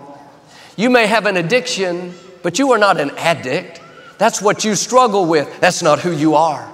You 0.79 0.91
may 0.91 1.09
have 1.09 1.27
an 1.27 1.37
addiction, 1.37 2.15
but 2.45 2.61
you 2.61 2.71
are 2.71 2.79
not 2.79 3.01
an 3.01 3.11
addict. 3.19 3.81
That's 4.17 4.41
what 4.41 4.65
you 4.65 4.77
struggle 4.77 5.27
with. 5.27 5.61
That's 5.61 5.83
not 5.83 5.99
who 5.99 6.13
you 6.13 6.37
are. 6.37 6.67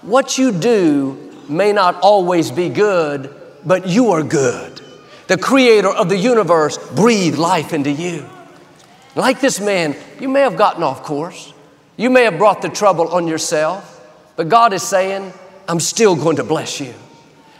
What 0.00 0.38
you 0.38 0.50
do 0.50 1.44
may 1.46 1.74
not 1.74 2.00
always 2.00 2.50
be 2.50 2.70
good, 2.70 3.34
but 3.66 3.86
you 3.86 4.12
are 4.12 4.22
good. 4.22 4.80
The 5.26 5.36
creator 5.36 5.90
of 5.90 6.08
the 6.08 6.16
universe 6.16 6.78
breathed 6.92 7.36
life 7.36 7.74
into 7.74 7.92
you. 7.92 8.24
Like 9.14 9.42
this 9.42 9.60
man, 9.60 9.94
you 10.18 10.28
may 10.30 10.40
have 10.40 10.56
gotten 10.56 10.82
off 10.82 11.02
course. 11.02 11.52
You 11.98 12.08
may 12.08 12.24
have 12.24 12.38
brought 12.38 12.62
the 12.62 12.70
trouble 12.70 13.08
on 13.08 13.28
yourself, 13.28 14.10
but 14.36 14.48
God 14.48 14.72
is 14.72 14.82
saying, 14.82 15.34
I'm 15.68 15.80
still 15.80 16.16
going 16.16 16.36
to 16.36 16.44
bless 16.44 16.80
you. 16.80 16.94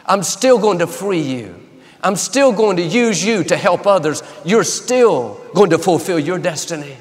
I'm 0.06 0.22
still 0.22 0.58
going 0.58 0.78
to 0.78 0.86
free 0.86 1.20
you. 1.20 1.67
I'm 2.02 2.16
still 2.16 2.52
going 2.52 2.76
to 2.76 2.82
use 2.82 3.24
you 3.24 3.44
to 3.44 3.56
help 3.56 3.86
others. 3.86 4.22
You're 4.44 4.64
still 4.64 5.40
going 5.54 5.70
to 5.70 5.78
fulfill 5.78 6.18
your 6.18 6.38
destiny. 6.38 6.96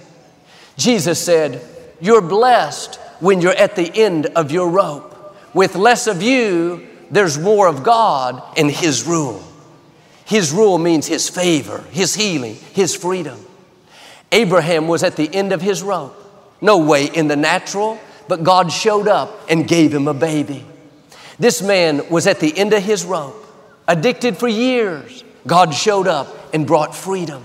Jesus 0.78 1.24
said, 1.24 1.62
you're 2.00 2.22
blessed 2.22 2.96
when 3.20 3.42
you're 3.42 3.56
at 3.56 3.76
the 3.76 3.92
end 3.96 4.28
of 4.28 4.52
your 4.52 4.70
rope. 4.70 5.36
With 5.54 5.76
less 5.76 6.08
of 6.08 6.22
you, 6.22 6.88
there's 7.10 7.38
more 7.40 7.68
of 7.68 7.84
God 7.84 8.42
and 8.58 8.70
His 8.70 9.06
rule. 9.06 9.44
His 10.26 10.52
rule 10.52 10.78
means 10.78 11.08
His 11.08 11.30
favor, 11.30 11.84
His 11.92 12.14
healing, 12.14 12.56
His 12.74 12.96
freedom. 12.96 13.40
Abraham 14.32 14.88
was 14.88 15.04
at 15.04 15.16
the 15.16 15.34
end 15.34 15.54
of 15.54 15.62
his 15.62 15.82
rope. 15.82 16.16
No 16.62 16.80
way 16.80 17.06
in 17.06 17.28
the 17.28 17.36
natural, 17.36 18.00
but 18.28 18.44
God 18.44 18.72
showed 18.72 19.08
up 19.08 19.50
and 19.50 19.68
gave 19.68 19.94
him 19.94 20.08
a 20.08 20.14
baby. 20.14 20.66
This 21.40 21.62
man 21.62 22.10
was 22.10 22.28
at 22.28 22.40
the 22.40 22.58
end 22.58 22.74
of 22.74 22.84
his 22.84 23.06
rope, 23.06 23.36
addicted 23.88 24.38
for 24.38 24.48
years. 24.48 25.24
God 25.46 25.74
showed 25.74 26.08
up 26.08 26.54
and 26.54 26.68
brought 26.68 26.96
freedom. 26.96 27.44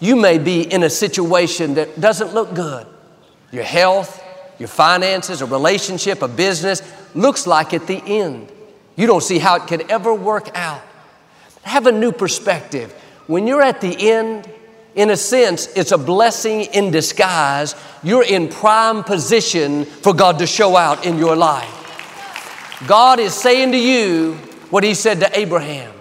You 0.00 0.16
may 0.16 0.38
be 0.38 0.62
in 0.62 0.82
a 0.82 0.90
situation 0.90 1.74
that 1.74 2.00
doesn't 2.00 2.34
look 2.34 2.54
good 2.54 2.86
your 3.50 3.62
health, 3.62 4.20
your 4.58 4.68
finances, 4.68 5.40
a 5.40 5.46
relationship, 5.46 6.22
a 6.22 6.28
business, 6.28 6.82
looks 7.14 7.46
like 7.46 7.72
at 7.72 7.86
the 7.86 8.02
end. 8.04 8.50
You 8.96 9.06
don't 9.06 9.22
see 9.22 9.38
how 9.38 9.56
it 9.56 9.68
could 9.68 9.88
ever 9.90 10.12
work 10.12 10.50
out. 10.56 10.82
Have 11.62 11.86
a 11.86 11.92
new 11.92 12.10
perspective. 12.10 12.92
When 13.28 13.46
you're 13.46 13.62
at 13.62 13.80
the 13.80 14.10
end, 14.10 14.50
in 14.94 15.10
a 15.10 15.16
sense, 15.16 15.66
it's 15.76 15.92
a 15.92 15.98
blessing 15.98 16.62
in 16.62 16.90
disguise. 16.90 17.74
You're 18.02 18.24
in 18.24 18.48
prime 18.48 19.02
position 19.02 19.84
for 19.84 20.12
God 20.12 20.38
to 20.40 20.46
show 20.46 20.76
out 20.76 21.04
in 21.04 21.16
your 21.18 21.36
life. 21.36 21.70
God 22.86 23.18
is 23.18 23.34
saying 23.34 23.72
to 23.72 23.78
you 23.78 24.38
what 24.74 24.82
He 24.82 24.94
said 24.94 25.20
to 25.20 25.38
Abraham 25.38 25.94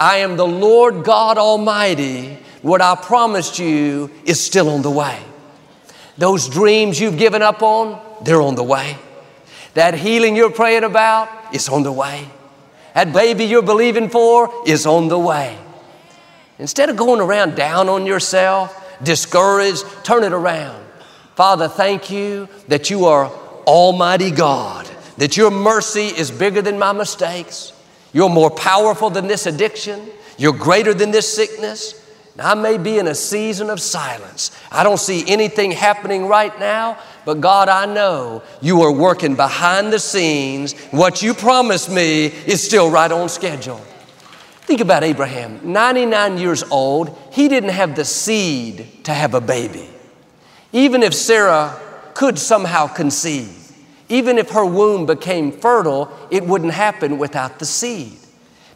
I 0.00 0.16
am 0.16 0.38
the 0.38 0.46
Lord 0.46 1.04
God 1.04 1.36
Almighty. 1.36 2.38
What 2.62 2.80
I 2.80 2.94
promised 2.94 3.58
you 3.58 4.10
is 4.24 4.42
still 4.42 4.70
on 4.70 4.80
the 4.80 4.90
way. 4.90 5.20
Those 6.16 6.48
dreams 6.48 6.98
you've 6.98 7.18
given 7.18 7.42
up 7.42 7.62
on, 7.62 8.00
they're 8.24 8.40
on 8.40 8.54
the 8.54 8.62
way. 8.62 8.96
That 9.74 9.92
healing 9.92 10.36
you're 10.36 10.50
praying 10.50 10.84
about 10.84 11.54
is 11.54 11.68
on 11.68 11.82
the 11.82 11.92
way. 11.92 12.26
That 12.94 13.12
baby 13.12 13.44
you're 13.44 13.60
believing 13.60 14.08
for 14.08 14.50
is 14.66 14.86
on 14.86 15.08
the 15.08 15.18
way. 15.18 15.58
Instead 16.58 16.88
of 16.88 16.96
going 16.96 17.20
around 17.20 17.56
down 17.56 17.90
on 17.90 18.06
yourself, 18.06 18.74
discouraged, 19.02 19.84
turn 20.02 20.24
it 20.24 20.32
around. 20.32 20.82
Father, 21.34 21.68
thank 21.68 22.10
you 22.10 22.48
that 22.68 22.88
you 22.88 23.04
are 23.04 23.26
Almighty 23.66 24.30
God, 24.30 24.88
that 25.18 25.36
your 25.36 25.50
mercy 25.50 26.06
is 26.06 26.30
bigger 26.30 26.62
than 26.62 26.78
my 26.78 26.92
mistakes. 26.92 27.73
You're 28.14 28.30
more 28.30 28.50
powerful 28.50 29.10
than 29.10 29.26
this 29.26 29.44
addiction. 29.44 30.08
You're 30.38 30.54
greater 30.54 30.94
than 30.94 31.10
this 31.10 31.30
sickness. 31.34 32.00
Now, 32.36 32.52
I 32.52 32.54
may 32.54 32.78
be 32.78 32.98
in 32.98 33.06
a 33.06 33.14
season 33.14 33.70
of 33.70 33.80
silence. 33.80 34.50
I 34.72 34.82
don't 34.82 34.98
see 34.98 35.24
anything 35.28 35.70
happening 35.70 36.26
right 36.26 36.58
now, 36.58 36.98
but 37.24 37.40
God, 37.40 37.68
I 37.68 37.86
know 37.86 38.42
you 38.60 38.82
are 38.82 38.92
working 38.92 39.36
behind 39.36 39.92
the 39.92 39.98
scenes. 39.98 40.72
What 40.90 41.22
you 41.22 41.34
promised 41.34 41.90
me 41.90 42.26
is 42.26 42.62
still 42.62 42.90
right 42.90 43.10
on 43.10 43.28
schedule. 43.28 43.80
Think 44.62 44.80
about 44.80 45.04
Abraham, 45.04 45.60
99 45.72 46.38
years 46.38 46.62
old, 46.64 47.18
he 47.30 47.48
didn't 47.48 47.70
have 47.70 47.94
the 47.94 48.04
seed 48.04 49.04
to 49.04 49.12
have 49.12 49.34
a 49.34 49.40
baby. 49.40 49.88
Even 50.72 51.02
if 51.02 51.14
Sarah 51.14 51.78
could 52.14 52.38
somehow 52.38 52.86
conceive, 52.86 53.63
even 54.14 54.38
if 54.38 54.50
her 54.50 54.64
womb 54.64 55.06
became 55.06 55.50
fertile, 55.50 56.08
it 56.30 56.44
wouldn't 56.44 56.72
happen 56.72 57.18
without 57.18 57.58
the 57.58 57.66
seed. 57.66 58.16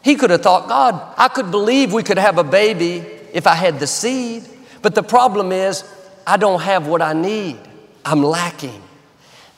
He 0.01 0.15
could 0.15 0.31
have 0.31 0.41
thought, 0.41 0.67
God, 0.67 1.13
I 1.17 1.29
could 1.29 1.49
believe 1.49 1.93
we 1.93 2.03
could 2.03 2.17
have 2.17 2.37
a 2.37 2.43
baby 2.43 3.05
if 3.31 3.47
I 3.47 3.55
had 3.55 3.79
the 3.79 3.87
seed. 3.87 4.43
But 4.81 4.95
the 4.95 5.03
problem 5.03 5.53
is, 5.53 5.85
I 6.27 6.35
don't 6.35 6.61
have 6.61 6.87
what 6.87 7.01
I 7.01 7.13
need. 7.13 7.57
I'm 8.03 8.21
lacking. 8.21 8.81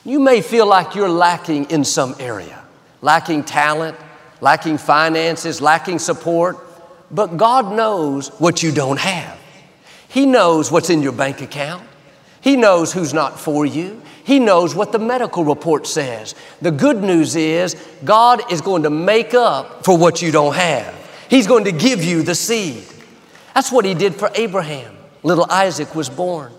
You 0.04 0.20
may 0.20 0.40
feel 0.40 0.66
like 0.66 0.94
you're 0.94 1.08
lacking 1.08 1.70
in 1.70 1.84
some 1.84 2.14
area, 2.20 2.62
lacking 3.00 3.42
talent, 3.42 3.96
lacking 4.40 4.78
finances, 4.78 5.60
lacking 5.60 5.98
support, 5.98 6.58
but 7.10 7.36
God 7.36 7.74
knows 7.74 8.28
what 8.38 8.62
you 8.62 8.70
don't 8.70 9.00
have. 9.00 9.36
He 10.08 10.26
knows 10.26 10.70
what's 10.70 10.90
in 10.90 11.02
your 11.02 11.12
bank 11.12 11.40
account. 11.40 11.82
He 12.40 12.56
knows 12.56 12.92
who's 12.92 13.14
not 13.14 13.40
for 13.40 13.64
you. 13.64 14.01
He 14.24 14.38
knows 14.38 14.74
what 14.74 14.92
the 14.92 14.98
medical 14.98 15.44
report 15.44 15.86
says. 15.86 16.34
The 16.60 16.70
good 16.70 17.02
news 17.02 17.34
is 17.34 17.74
God 18.04 18.52
is 18.52 18.60
going 18.60 18.84
to 18.84 18.90
make 18.90 19.34
up 19.34 19.84
for 19.84 19.96
what 19.98 20.22
you 20.22 20.30
don't 20.30 20.54
have. 20.54 20.94
He's 21.28 21.46
going 21.46 21.64
to 21.64 21.72
give 21.72 22.04
you 22.04 22.22
the 22.22 22.34
seed. 22.34 22.84
That's 23.54 23.72
what 23.72 23.84
he 23.84 23.94
did 23.94 24.14
for 24.14 24.30
Abraham. 24.34 24.96
little 25.22 25.46
Isaac 25.48 25.94
was 25.94 26.08
born. 26.08 26.52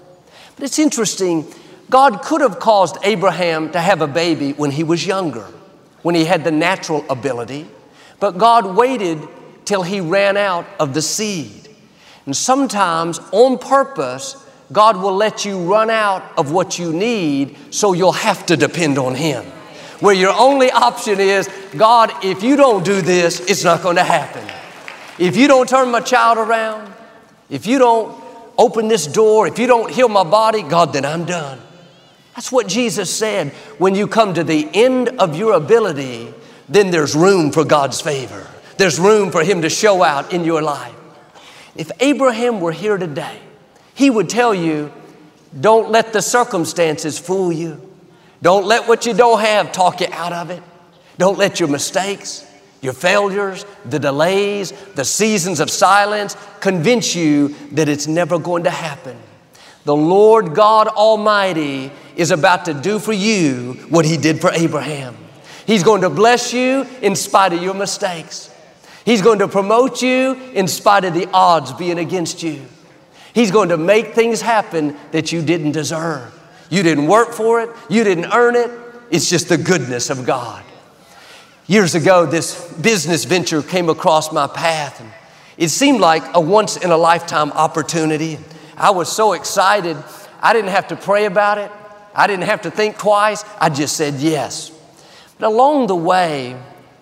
But 0.56 0.66
it's 0.66 0.80
interesting, 0.80 1.46
God 1.90 2.22
could 2.22 2.42
have 2.42 2.60
caused 2.60 2.98
Abraham 3.04 3.72
to 3.72 3.80
have 3.80 4.02
a 4.02 4.08
baby 4.08 4.54
when 4.54 4.72
he 4.72 4.84
was 4.84 5.06
younger, 5.06 5.48
when 6.02 6.16
he 6.16 6.26
had 6.26 6.44
the 6.44 6.52
natural 6.52 7.06
ability, 7.10 7.68
but 8.20 8.38
God 8.38 8.76
waited 8.76 9.20
till 9.66 9.84
he 9.84 10.00
ran 10.00 10.38
out 10.38 10.66
of 10.80 10.94
the 10.94 11.02
seed. 11.02 11.70
And 12.26 12.36
sometimes, 12.36 13.20
on 13.32 13.58
purpose, 13.58 14.43
God 14.72 14.98
will 14.98 15.16
let 15.16 15.46
you 15.46 15.60
run 15.72 15.90
out 15.90 16.24
of 16.38 16.52
what 16.52 16.80
you 16.80 16.94
need 16.94 17.58
so 17.70 17.94
you'll 17.94 18.12
have 18.12 18.46
to 18.48 18.58
depend 18.58 18.98
on 18.98 19.16
Him. 19.16 19.44
Where 20.00 20.16
your 20.16 20.34
only 20.34 20.72
option 20.72 21.20
is, 21.20 21.50
God, 21.78 22.12
if 22.24 22.44
you 22.44 22.56
don't 22.56 22.84
do 22.84 23.02
this, 23.02 23.40
it's 23.42 23.64
not 23.64 23.82
going 23.82 23.98
to 23.98 24.04
happen. 24.04 24.46
If 25.20 25.38
you 25.38 25.48
don't 25.48 25.70
turn 25.70 25.92
my 25.92 26.02
child 26.02 26.38
around, 26.38 26.92
if 27.50 27.68
you 27.68 27.78
don't 27.78 28.22
open 28.58 28.88
this 28.88 29.06
door, 29.06 29.48
if 29.48 29.60
you 29.60 29.68
don't 29.68 29.92
heal 29.92 30.10
my 30.10 30.24
body, 30.24 30.64
God, 30.64 30.94
then 30.94 31.06
I'm 31.06 31.26
done. 31.26 31.60
That's 32.36 32.52
what 32.52 32.68
Jesus 32.68 33.16
said. 33.16 33.50
When 33.78 33.94
you 33.94 34.08
come 34.08 34.34
to 34.34 34.44
the 34.44 34.68
end 34.74 35.10
of 35.20 35.38
your 35.38 35.54
ability, 35.54 36.34
then 36.68 36.90
there's 36.90 37.16
room 37.16 37.52
for 37.52 37.64
God's 37.64 38.02
favor. 38.02 38.48
There's 38.78 39.00
room 39.00 39.32
for 39.32 39.44
Him 39.44 39.62
to 39.62 39.70
show 39.70 40.02
out 40.02 40.34
in 40.34 40.44
your 40.44 40.62
life. 40.62 40.96
If 41.76 41.92
Abraham 42.00 42.60
were 42.60 42.72
here 42.72 42.98
today, 42.98 43.40
he 43.96 44.10
would 44.10 44.30
tell 44.30 44.54
you, 44.54 44.92
don't 45.60 45.92
let 45.92 46.14
the 46.14 46.22
circumstances 46.22 47.20
fool 47.20 47.52
you. 47.52 47.80
Don't 48.42 48.66
let 48.66 48.88
what 48.88 49.06
you 49.06 49.14
don't 49.14 49.40
have 49.40 49.72
talk 49.72 50.02
you 50.02 50.08
out 50.12 50.34
of 50.34 50.50
it. 50.50 50.62
Don't 51.18 51.38
let 51.38 51.60
your 51.60 51.70
mistakes, 51.70 52.46
your 52.82 52.94
failures, 52.94 53.66
the 53.86 54.00
delays, 54.00 54.74
the 54.96 55.06
seasons 55.06 55.60
of 55.60 55.70
silence 55.70 56.36
convince 56.60 57.16
you 57.16 57.50
that 57.72 57.88
it's 57.88 58.08
never 58.08 58.40
going 58.40 58.64
to 58.64 58.70
happen. 58.70 59.18
The 59.86 59.96
Lord 59.96 60.56
God 60.56 60.88
Almighty 60.88 61.92
is 62.16 62.32
about 62.32 62.66
to 62.66 62.74
do 62.74 63.00
for 63.00 63.14
you 63.14 63.74
what 63.90 64.06
He 64.06 64.18
did 64.18 64.42
for 64.42 64.52
Abraham. 64.52 65.16
He's 65.68 65.84
going 65.84 66.02
to 66.02 66.10
bless 66.10 66.52
you 66.52 66.86
in 67.02 67.16
spite 67.16 67.54
of 67.54 67.62
your 67.62 67.74
mistakes. 67.74 68.50
He's 69.06 69.22
going 69.22 69.40
to 69.40 69.48
promote 69.48 70.02
you 70.02 70.34
in 70.54 70.68
spite 70.68 71.06
of 71.06 71.14
the 71.14 71.30
odds 71.34 71.74
being 71.74 72.00
against 72.00 72.42
you. 72.44 72.66
He's 73.34 73.52
going 73.52 73.70
to 73.70 73.78
make 73.78 74.14
things 74.14 74.42
happen 74.42 74.96
that 75.12 75.32
you 75.32 75.42
didn't 75.42 75.72
deserve. 75.72 76.40
You 76.70 76.84
didn't 76.84 77.08
work 77.08 77.34
for 77.34 77.62
it, 77.62 77.70
you 77.90 78.04
didn't 78.04 78.34
earn 78.34 78.56
it. 78.56 78.72
It's 79.12 79.30
just 79.30 79.50
the 79.50 79.58
goodness 79.58 80.10
of 80.10 80.26
God. 80.26 80.64
Years 81.68 81.96
ago, 81.96 82.26
this 82.26 82.72
business 82.74 83.26
venture 83.26 83.62
came 83.62 83.90
across 83.90 84.32
my 84.32 84.48
path, 84.48 85.00
and 85.00 85.12
it 85.58 85.70
seemed 85.70 86.00
like 86.00 86.24
a 86.34 86.40
once 86.40 86.78
in 86.78 86.92
a 86.92 86.98
lifetime 86.98 87.52
opportunity. 87.52 88.38
I 88.76 88.92
was 88.92 89.12
so 89.12 89.34
excited, 89.34 89.98
I 90.42 90.54
didn't 90.54 90.72
have 90.72 90.88
to 90.90 90.96
pray 90.96 91.26
about 91.26 91.58
it, 91.58 91.72
I 92.16 92.28
didn't 92.28 92.46
have 92.46 92.64
to 92.64 92.72
think 92.72 92.98
twice, 92.98 93.46
I 93.60 93.70
just 93.70 93.96
said 93.96 94.16
yes. 94.16 94.72
But 95.40 95.48
along 95.48 95.88
the 95.88 95.96
way, 95.96 96.56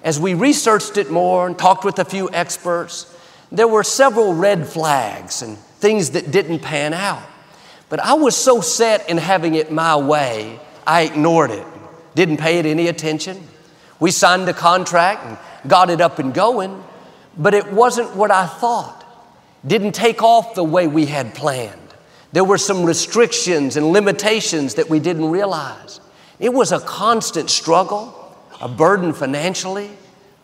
as 0.04 0.20
we 0.20 0.34
researched 0.34 0.98
it 0.98 1.10
more 1.10 1.48
and 1.48 1.58
talked 1.58 1.86
with 1.86 2.00
a 2.00 2.06
few 2.06 2.30
experts, 2.32 3.18
there 3.52 3.68
were 3.68 3.84
several 3.84 4.34
red 4.34 4.68
flags 4.68 5.42
and 5.42 5.58
things 5.82 6.12
that 6.12 6.32
didn't 6.32 6.60
pan 6.60 6.94
out. 6.94 7.24
But 7.90 8.00
I 8.00 8.14
was 8.14 8.38
so 8.38 8.62
set 8.62 9.10
in 9.10 9.18
having 9.18 9.56
it 9.56 9.72
my 9.72 9.98
way, 9.98 10.60
I 10.88 11.02
ignored 11.02 11.52
it, 11.52 11.66
didn't 12.16 12.38
pay 12.38 12.60
it 12.60 12.66
any 12.66 12.88
attention. 12.88 13.46
We 14.00 14.12
signed 14.12 14.48
a 14.48 14.54
contract 14.54 15.26
and 15.26 15.38
got 15.70 15.90
it 15.90 16.00
up 16.00 16.20
and 16.20 16.34
going, 16.34 16.84
but 17.38 17.54
it 17.54 17.72
wasn't 17.72 18.16
what 18.16 18.32
I 18.32 18.48
thought. 18.48 19.06
Didn't 19.66 19.92
take 19.92 20.24
off 20.24 20.56
the 20.56 20.64
way 20.64 20.88
we 20.88 21.06
had 21.06 21.36
planned. 21.36 21.78
There 22.32 22.44
were 22.44 22.58
some 22.58 22.84
restrictions 22.84 23.76
and 23.76 23.88
limitations 23.88 24.76
that 24.76 24.90
we 24.90 25.00
didn't 25.00 25.30
realize. 25.30 26.00
It 26.40 26.54
was 26.54 26.72
a 26.72 26.80
constant 26.80 27.50
struggle, 27.50 28.36
a 28.60 28.70
burden 28.70 29.14
financially. 29.14 29.92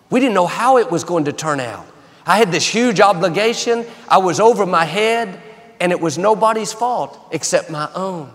We 0.09 0.19
didn't 0.19 0.35
know 0.35 0.47
how 0.47 0.77
it 0.77 0.91
was 0.91 1.03
going 1.03 1.25
to 1.25 1.33
turn 1.33 1.59
out. 1.59 1.87
I 2.27 2.37
had 2.37 2.51
this 2.51 2.67
huge 2.67 2.99
obligation. 2.99 3.85
I 4.09 4.17
was 4.17 4.41
over 4.41 4.65
my 4.65 4.83
head, 4.83 5.41
and 5.79 5.93
it 5.93 5.99
was 6.01 6.17
nobody's 6.17 6.73
fault 6.73 7.17
except 7.31 7.69
my 7.69 7.89
own. 7.95 8.31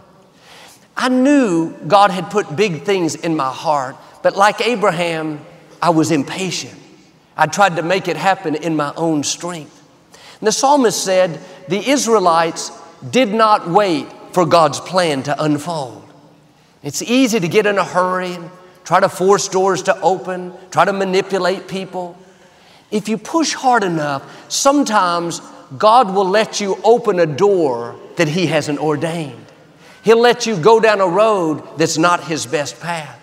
I 0.97 1.11
knew 1.11 1.73
God 1.87 2.11
had 2.11 2.31
put 2.31 2.57
big 2.57 2.83
things 2.83 3.15
in 3.15 3.37
my 3.37 3.51
heart, 3.51 3.97
but 4.23 4.35
like 4.35 4.61
Abraham, 4.63 5.45
I 5.81 5.91
was 5.91 6.11
impatient. 6.11 6.79
I 7.37 7.47
tried 7.47 7.77
to 7.77 7.83
make 7.83 8.09
it 8.09 8.17
happen 8.17 8.55
in 8.55 8.77
my 8.77 8.93
own 8.97 9.25
strength. 9.25 9.79
And 10.41 10.47
the 10.47 10.53
psalmist 10.53 11.03
said, 11.03 11.41
The 11.69 11.91
Israelites 11.91 12.71
did 13.11 13.33
not 13.33 13.69
wait 13.69 14.07
for 14.33 14.47
God's 14.47 14.81
plan 14.81 15.23
to 15.25 15.43
unfold. 15.43 16.03
It's 16.83 17.03
easy 17.03 17.41
to 17.41 17.49
get 17.49 17.67
in 17.67 17.79
a 17.79 17.85
hurry 17.85 18.35
and 18.35 18.51
try 18.85 19.01
to 19.01 19.09
force 19.09 19.49
doors 19.49 19.83
to 19.85 20.01
open, 20.01 20.53
try 20.71 20.85
to 20.85 20.93
manipulate 20.93 21.69
people. 21.69 22.19
If 22.93 23.09
you 23.09 23.19
push 23.19 23.55
hard 23.55 23.83
enough, 23.83 24.23
sometimes 24.53 25.41
God 25.79 26.15
will 26.15 26.29
let 26.29 26.61
you 26.61 26.79
open 26.85 27.19
a 27.19 27.27
door 27.27 27.99
that 28.17 28.29
He 28.29 28.47
hasn't 28.47 28.79
ordained. 28.79 29.47
He'll 30.05 30.21
let 30.21 30.47
you 30.47 30.57
go 30.57 30.79
down 30.79 31.01
a 31.01 31.09
road 31.09 31.79
that's 31.79 31.97
not 31.97 32.25
His 32.25 32.45
best 32.47 32.79
path. 32.81 33.19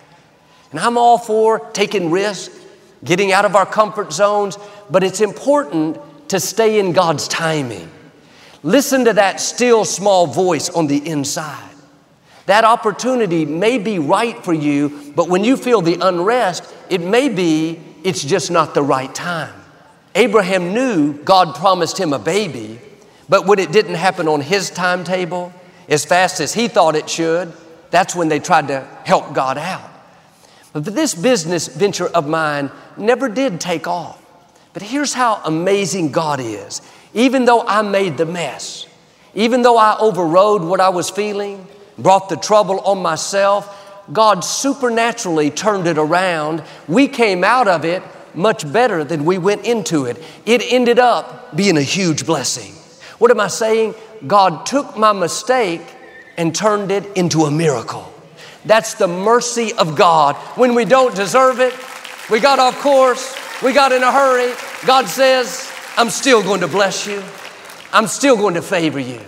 And 0.72 0.80
I'm 0.80 0.98
all 0.98 1.18
for 1.18 1.70
taking 1.70 2.10
risks, 2.10 2.58
getting 3.04 3.32
out 3.32 3.44
of 3.44 3.54
our 3.54 3.66
comfort 3.66 4.12
zones, 4.12 4.58
but 4.90 5.04
it's 5.04 5.20
important 5.20 5.98
to 6.28 6.40
stay 6.40 6.80
in 6.80 6.92
God's 6.92 7.28
timing. 7.28 7.90
Listen 8.62 9.04
to 9.04 9.12
that 9.14 9.40
still 9.40 9.84
small 9.84 10.26
voice 10.26 10.68
on 10.68 10.86
the 10.86 11.08
inside. 11.08 11.70
That 12.46 12.64
opportunity 12.64 13.44
may 13.44 13.78
be 13.78 13.98
right 13.98 14.36
for 14.44 14.52
you, 14.52 15.12
but 15.14 15.28
when 15.28 15.44
you 15.44 15.56
feel 15.56 15.80
the 15.80 15.98
unrest, 16.00 16.64
it 16.88 17.00
may 17.00 17.28
be 17.28 17.80
it's 18.02 18.24
just 18.24 18.50
not 18.50 18.74
the 18.74 18.82
right 18.82 19.14
time. 19.14 19.59
Abraham 20.14 20.74
knew 20.74 21.12
God 21.12 21.54
promised 21.54 21.98
him 21.98 22.12
a 22.12 22.18
baby, 22.18 22.80
but 23.28 23.46
when 23.46 23.58
it 23.58 23.72
didn't 23.72 23.94
happen 23.94 24.26
on 24.26 24.40
his 24.40 24.70
timetable 24.70 25.52
as 25.88 26.04
fast 26.04 26.40
as 26.40 26.52
he 26.52 26.68
thought 26.68 26.96
it 26.96 27.08
should, 27.08 27.52
that's 27.90 28.14
when 28.14 28.28
they 28.28 28.40
tried 28.40 28.68
to 28.68 28.80
help 29.04 29.32
God 29.34 29.58
out. 29.58 29.88
But 30.72 30.84
this 30.84 31.14
business 31.14 31.68
venture 31.68 32.06
of 32.08 32.28
mine 32.28 32.70
never 32.96 33.28
did 33.28 33.60
take 33.60 33.86
off. 33.86 34.20
But 34.72 34.82
here's 34.82 35.14
how 35.14 35.40
amazing 35.44 36.12
God 36.12 36.38
is. 36.40 36.80
Even 37.12 37.44
though 37.44 37.62
I 37.66 37.82
made 37.82 38.16
the 38.16 38.26
mess, 38.26 38.86
even 39.34 39.62
though 39.62 39.76
I 39.76 39.96
overrode 39.98 40.62
what 40.62 40.80
I 40.80 40.90
was 40.90 41.10
feeling, 41.10 41.66
brought 41.98 42.28
the 42.28 42.36
trouble 42.36 42.80
on 42.80 43.02
myself, 43.02 43.76
God 44.12 44.44
supernaturally 44.44 45.50
turned 45.50 45.86
it 45.86 45.98
around. 45.98 46.62
We 46.88 47.08
came 47.08 47.42
out 47.42 47.68
of 47.68 47.84
it 47.84 48.02
much 48.34 48.70
better 48.72 49.04
than 49.04 49.24
we 49.24 49.38
went 49.38 49.64
into 49.64 50.06
it. 50.06 50.22
It 50.46 50.62
ended 50.72 50.98
up 50.98 51.56
being 51.56 51.76
a 51.76 51.82
huge 51.82 52.26
blessing. 52.26 52.72
What 53.18 53.30
am 53.30 53.40
I 53.40 53.48
saying? 53.48 53.94
God 54.26 54.66
took 54.66 54.96
my 54.96 55.12
mistake 55.12 55.82
and 56.36 56.54
turned 56.54 56.90
it 56.90 57.04
into 57.16 57.42
a 57.42 57.50
miracle. 57.50 58.12
That's 58.64 58.94
the 58.94 59.08
mercy 59.08 59.72
of 59.74 59.96
God. 59.96 60.36
When 60.56 60.74
we 60.74 60.84
don't 60.84 61.14
deserve 61.14 61.60
it, 61.60 61.74
we 62.30 62.40
got 62.40 62.58
off 62.58 62.78
course, 62.80 63.36
we 63.62 63.72
got 63.72 63.92
in 63.92 64.02
a 64.02 64.12
hurry. 64.12 64.54
God 64.86 65.06
says, 65.06 65.70
I'm 65.96 66.10
still 66.10 66.42
going 66.42 66.60
to 66.60 66.68
bless 66.68 67.06
you. 67.06 67.22
I'm 67.92 68.06
still 68.06 68.36
going 68.36 68.54
to 68.54 68.62
favor 68.62 69.00
you. 69.00 69.20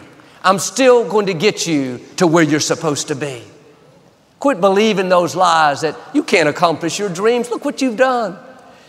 I'm 0.45 0.59
still 0.59 1.09
going 1.09 1.27
to 1.27 1.35
get 1.35 1.67
you 1.67 2.01
to 2.17 2.27
where 2.27 2.43
you're 2.43 2.61
supposed 2.61 3.09
to 3.09 3.15
be. 3.15 3.43
Quit 4.39 4.61
believing 4.61 5.09
those 5.09 5.37
lies 5.37 5.83
that 5.83 5.97
you 6.13 6.23
can't 6.23 6.49
accomplish 6.49 6.99
your 6.99 7.09
dreams. 7.09 7.51
Look 7.51 7.65
what 7.65 7.81
you've 7.81 7.97
done. 7.97 8.39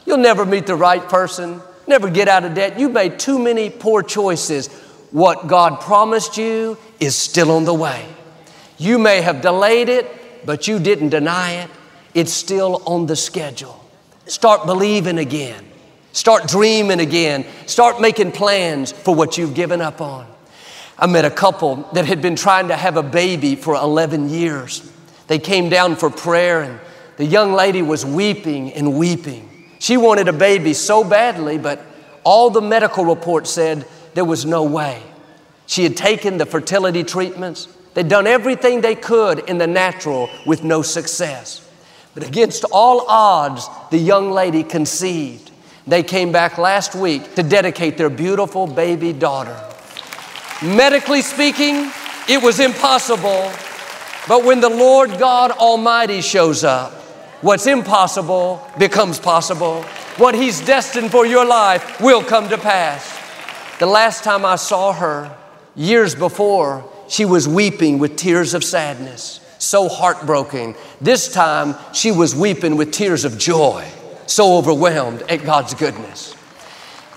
You'll 0.06 0.18
never 0.18 0.46
meet 0.46 0.68
the 0.68 0.76
right 0.76 1.08
person, 1.08 1.62
never 1.88 2.10
get 2.10 2.28
out 2.28 2.44
of 2.44 2.54
debt. 2.54 2.80
You've 2.80 2.92
made 2.92 3.20
too 3.20 3.39
many 3.39 3.70
poor 3.70 4.04
choices. 4.04 4.68
What 5.12 5.48
God 5.48 5.80
promised 5.82 6.38
you 6.38 6.78
is 7.00 7.16
still 7.16 7.52
on 7.52 7.66
the 7.66 7.74
way. 7.74 8.08
You 8.78 8.98
may 9.00 9.22
have 9.22 9.42
delayed 9.42 9.89
it, 9.89 10.46
but 10.46 10.68
you 10.68 10.80
didn't 10.80 11.10
deny 11.10 11.54
it. 11.54 11.70
It's 12.13 12.34
still 12.34 12.82
on 12.86 13.06
the 13.06 13.16
schedule. 13.16 13.80
Start 14.26 14.66
believing 14.66 15.18
again. 15.18 15.63
Start 16.12 16.48
dreaming 16.48 17.00
again. 17.00 17.46
Start 17.66 18.00
making 18.00 18.32
plans 18.32 18.92
for 18.92 19.16
what 19.16 19.38
you've 19.38 19.56
given 19.56 19.82
up 19.82 20.02
on. 20.02 20.28
I 20.98 21.08
met 21.08 21.26
a 21.26 21.32
couple 21.32 21.78
that 21.94 22.06
had 22.06 22.22
been 22.22 22.36
trying 22.36 22.68
to 22.68 22.76
have 22.76 22.98
a 22.98 23.04
baby 23.04 23.56
for 23.56 23.76
11 23.76 24.30
years. 24.30 24.89
They 25.28 25.39
came 25.39 25.70
down 25.70 25.96
for 25.96 26.10
prayer, 26.10 26.62
and 26.62 26.80
the 27.18 27.26
young 27.26 27.54
lady 27.54 27.82
was 27.82 28.06
weeping 28.06 28.74
and 28.74 28.98
weeping. 28.98 29.50
She 29.84 29.98
wanted 29.98 30.30
a 30.30 30.34
baby 30.34 30.74
so 30.74 31.04
badly, 31.04 31.58
but 31.58 31.86
all 32.24 32.50
the 32.50 32.62
medical 32.62 33.04
reports 33.04 33.50
said 33.50 33.86
there 34.13 34.24
was 34.24 34.46
no 34.46 34.63
way. 34.63 35.04
She 35.65 35.84
had 35.84 35.98
taken 35.98 36.38
the 36.38 36.46
fertility 36.46 37.04
treatments, 37.04 37.67
they'd 37.93 38.08
done 38.08 38.26
everything 38.26 38.80
they 38.80 38.96
could 38.96 39.39
in 39.39 39.58
the 39.58 39.67
natural 39.67 40.30
with 40.46 40.63
no 40.63 40.84
success. 40.84 41.69
But 42.13 42.26
against 42.26 42.63
all 42.72 43.06
odds, 43.10 43.67
the 43.91 43.98
young 43.98 44.32
lady 44.32 44.63
conceived. 44.63 45.52
They 45.86 46.02
came 46.02 46.32
back 46.32 46.58
last 46.58 46.96
week 46.96 47.36
to 47.36 47.43
dedicate 47.43 47.98
their 47.98 48.10
beautiful 48.10 48.67
baby 48.67 49.12
daughter. 49.12 49.60
Medically 50.63 51.22
speaking, 51.22 51.91
it 52.30 52.41
was 52.41 52.62
impossible. 52.62 53.52
But 54.30 54.46
when 54.46 54.62
the 54.62 54.69
Lord 54.69 55.19
God 55.19 55.52
Almighty 55.52 56.22
shows 56.22 56.63
up, 56.63 57.03
what's 57.43 57.67
impossible 57.67 58.65
becomes 58.79 59.19
possible. 59.19 59.84
What 60.17 60.34
He's 60.34 60.62
destined 60.62 61.12
for 61.12 61.25
your 61.25 61.45
life 61.45 62.01
will 62.01 62.23
come 62.23 62.49
to 62.49 62.58
pass. 62.58 63.19
The 63.79 63.86
last 63.86 64.23
time 64.23 64.45
I 64.45 64.56
saw 64.56 64.93
her, 64.93 65.36
years 65.75 66.15
before, 66.15 66.89
she 67.10 67.25
was 67.25 67.47
weeping 67.47 67.99
with 67.99 68.15
tears 68.15 68.53
of 68.53 68.63
sadness, 68.63 69.39
so 69.60 69.89
heartbroken. 69.89 70.73
This 71.01 71.32
time, 71.32 71.75
she 71.93 72.12
was 72.12 72.36
weeping 72.36 72.77
with 72.77 72.91
tears 72.91 73.25
of 73.25 73.38
joy, 73.38 73.86
so 74.25 74.58
overwhelmed 74.58 75.21
at 75.23 75.43
God's 75.43 75.73
goodness. 75.73 76.36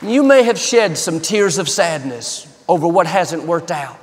You 0.02 0.22
may 0.22 0.42
have 0.42 0.58
shed 0.58 0.98
some 0.98 1.20
tears 1.20 1.56
of 1.58 1.68
sadness 1.68 2.52
over 2.68 2.88
what 2.88 3.06
hasn't 3.06 3.44
worked 3.44 3.70
out, 3.70 3.98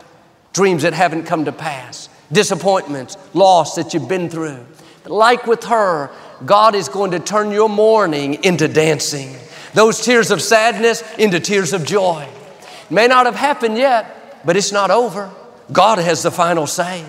dreams 0.53 0.83
that 0.83 0.93
haven't 0.93 1.25
come 1.25 1.45
to 1.45 1.51
pass, 1.51 2.09
disappointments, 2.31 3.17
loss 3.33 3.75
that 3.75 3.93
you've 3.93 4.07
been 4.07 4.29
through. 4.29 4.65
Like 5.05 5.47
with 5.47 5.65
her, 5.65 6.09
God 6.45 6.75
is 6.75 6.89
going 6.89 7.11
to 7.11 7.19
turn 7.19 7.51
your 7.51 7.69
mourning 7.69 8.43
into 8.43 8.67
dancing, 8.67 9.35
those 9.73 10.03
tears 10.03 10.31
of 10.31 10.41
sadness 10.41 11.03
into 11.17 11.39
tears 11.39 11.73
of 11.73 11.85
joy. 11.85 12.27
It 12.61 12.91
May 12.91 13.07
not 13.07 13.25
have 13.25 13.35
happened 13.35 13.77
yet, 13.77 14.43
but 14.45 14.55
it's 14.55 14.71
not 14.71 14.91
over. 14.91 15.31
God 15.71 15.99
has 15.99 16.23
the 16.23 16.31
final 16.31 16.67
say. 16.67 17.05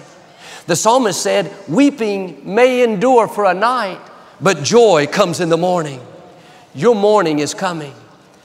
The 0.66 0.76
psalmist 0.76 1.22
said, 1.22 1.52
Weeping 1.68 2.54
may 2.54 2.82
endure 2.82 3.28
for 3.28 3.44
a 3.44 3.54
night, 3.54 4.00
but 4.40 4.62
joy 4.62 5.06
comes 5.06 5.40
in 5.40 5.48
the 5.48 5.56
morning. 5.56 6.00
Your 6.74 6.94
morning 6.94 7.38
is 7.38 7.54
coming. 7.54 7.94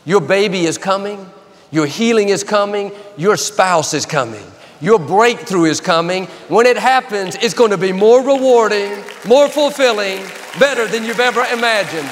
Your 0.05 0.21
baby 0.21 0.65
is 0.65 0.77
coming. 0.77 1.29
Your 1.71 1.85
healing 1.85 2.29
is 2.29 2.43
coming. 2.43 2.91
Your 3.17 3.37
spouse 3.37 3.93
is 3.93 4.05
coming. 4.05 4.43
Your 4.81 4.97
breakthrough 4.97 5.65
is 5.65 5.81
coming. 5.81 6.25
When 6.47 6.65
it 6.65 6.77
happens, 6.77 7.35
it's 7.35 7.53
going 7.53 7.71
to 7.71 7.77
be 7.77 7.91
more 7.91 8.23
rewarding, 8.23 9.03
more 9.27 9.49
fulfilling, 9.49 10.25
better 10.57 10.87
than 10.87 11.03
you've 11.03 11.19
ever 11.19 11.43
imagined. 11.53 12.09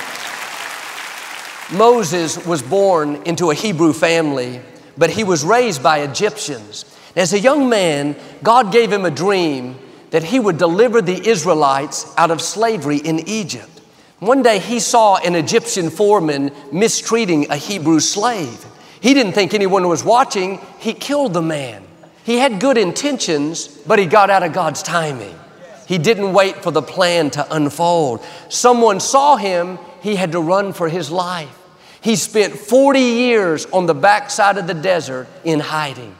Moses 1.71 2.45
was 2.45 2.61
born 2.61 3.21
into 3.23 3.51
a 3.51 3.55
Hebrew 3.55 3.93
family, 3.93 4.61
but 4.97 5.09
he 5.09 5.23
was 5.23 5.45
raised 5.45 5.81
by 5.81 5.99
Egyptians. 5.99 6.85
As 7.15 7.33
a 7.33 7.39
young 7.39 7.69
man, 7.69 8.15
God 8.43 8.71
gave 8.71 8.91
him 8.91 9.05
a 9.05 9.11
dream 9.11 9.77
that 10.11 10.23
he 10.23 10.39
would 10.39 10.57
deliver 10.57 11.01
the 11.01 11.27
Israelites 11.27 12.13
out 12.17 12.31
of 12.31 12.41
slavery 12.41 12.97
in 12.97 13.27
Egypt. 13.27 13.81
One 14.19 14.41
day 14.41 14.59
he 14.59 14.79
saw 14.79 15.17
an 15.17 15.35
Egyptian 15.35 15.89
foreman 15.89 16.51
mistreating 16.71 17.49
a 17.49 17.55
Hebrew 17.55 17.99
slave. 17.99 18.65
He 18.99 19.13
didn't 19.13 19.33
think 19.33 19.53
anyone 19.53 19.87
was 19.87 20.03
watching, 20.03 20.59
he 20.79 20.93
killed 20.93 21.33
the 21.33 21.41
man. 21.41 21.86
He 22.27 22.39
had 22.39 22.59
good 22.59 22.77
intentions, 22.77 23.69
but 23.69 23.99
he 23.99 24.05
got 24.05 24.29
out 24.29 24.43
of 24.43 24.51
God's 24.51 24.83
timing. 24.83 25.39
He 25.87 25.97
didn't 25.97 26.33
wait 26.33 26.57
for 26.57 26.71
the 26.71 26.81
plan 26.81 27.29
to 27.29 27.55
unfold. 27.55 28.21
Someone 28.49 28.99
saw 28.99 29.37
him, 29.37 29.79
he 30.01 30.17
had 30.17 30.33
to 30.33 30.41
run 30.41 30.73
for 30.73 30.89
his 30.89 31.09
life. 31.09 31.57
He 32.01 32.17
spent 32.17 32.53
40 32.53 32.99
years 32.99 33.65
on 33.67 33.85
the 33.85 33.93
backside 33.95 34.57
of 34.57 34.67
the 34.67 34.73
desert 34.73 35.29
in 35.45 35.61
hiding. 35.61 36.17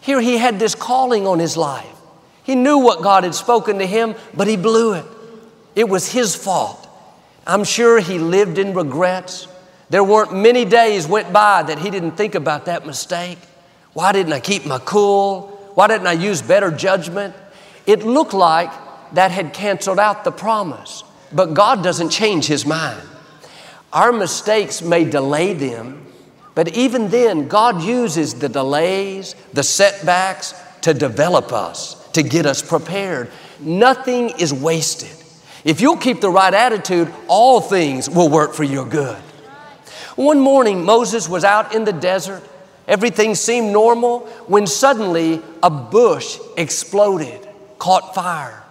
Here 0.00 0.20
he 0.20 0.38
had 0.38 0.60
this 0.60 0.76
calling 0.76 1.26
on 1.26 1.40
his 1.40 1.56
life. 1.56 1.96
He 2.44 2.54
knew 2.54 2.78
what 2.78 3.02
God 3.02 3.24
had 3.24 3.34
spoken 3.34 3.80
to 3.80 3.86
him, 3.86 4.14
but 4.34 4.46
he 4.46 4.56
blew 4.56 4.92
it. 4.92 5.04
It 5.74 5.88
was 5.88 6.12
his 6.12 6.36
fault. 6.36 6.88
I'm 7.44 7.64
sure 7.64 7.98
he 7.98 8.20
lived 8.20 8.56
in 8.56 8.72
regrets. 8.72 9.48
There 9.90 10.04
weren't 10.04 10.32
many 10.32 10.64
days 10.64 11.08
went 11.08 11.32
by 11.32 11.64
that 11.64 11.80
he 11.80 11.90
didn't 11.90 12.12
think 12.12 12.36
about 12.36 12.66
that 12.66 12.86
mistake. 12.86 13.38
Why 13.94 14.12
didn't 14.12 14.32
I 14.32 14.40
keep 14.40 14.66
my 14.66 14.78
cool? 14.80 15.48
Why 15.74 15.88
didn't 15.88 16.06
I 16.06 16.12
use 16.12 16.42
better 16.42 16.70
judgment? 16.70 17.34
It 17.86 18.04
looked 18.04 18.34
like 18.34 18.70
that 19.14 19.30
had 19.30 19.54
canceled 19.54 19.98
out 19.98 20.24
the 20.24 20.32
promise, 20.32 21.04
but 21.32 21.54
God 21.54 21.82
doesn't 21.82 22.10
change 22.10 22.46
his 22.46 22.66
mind. 22.66 23.00
Our 23.92 24.12
mistakes 24.12 24.82
may 24.82 25.04
delay 25.04 25.54
them, 25.54 26.06
but 26.54 26.68
even 26.76 27.08
then, 27.08 27.48
God 27.48 27.82
uses 27.82 28.34
the 28.34 28.48
delays, 28.48 29.34
the 29.52 29.62
setbacks 29.62 30.54
to 30.82 30.94
develop 30.94 31.52
us, 31.52 32.08
to 32.10 32.22
get 32.22 32.46
us 32.46 32.62
prepared. 32.62 33.30
Nothing 33.60 34.30
is 34.38 34.52
wasted. 34.52 35.10
If 35.64 35.80
you'll 35.80 35.96
keep 35.96 36.20
the 36.20 36.30
right 36.30 36.52
attitude, 36.52 37.12
all 37.26 37.60
things 37.60 38.10
will 38.10 38.28
work 38.28 38.54
for 38.54 38.64
your 38.64 38.84
good. 38.84 39.16
One 40.16 40.38
morning, 40.38 40.84
Moses 40.84 41.28
was 41.28 41.42
out 41.42 41.74
in 41.74 41.84
the 41.84 41.92
desert. 41.92 42.42
Everything 42.86 43.34
seemed 43.34 43.72
normal 43.72 44.20
when 44.46 44.66
suddenly 44.66 45.40
a 45.62 45.70
bush 45.70 46.38
exploded, 46.56 47.48
caught 47.78 48.14
fire. 48.14 48.62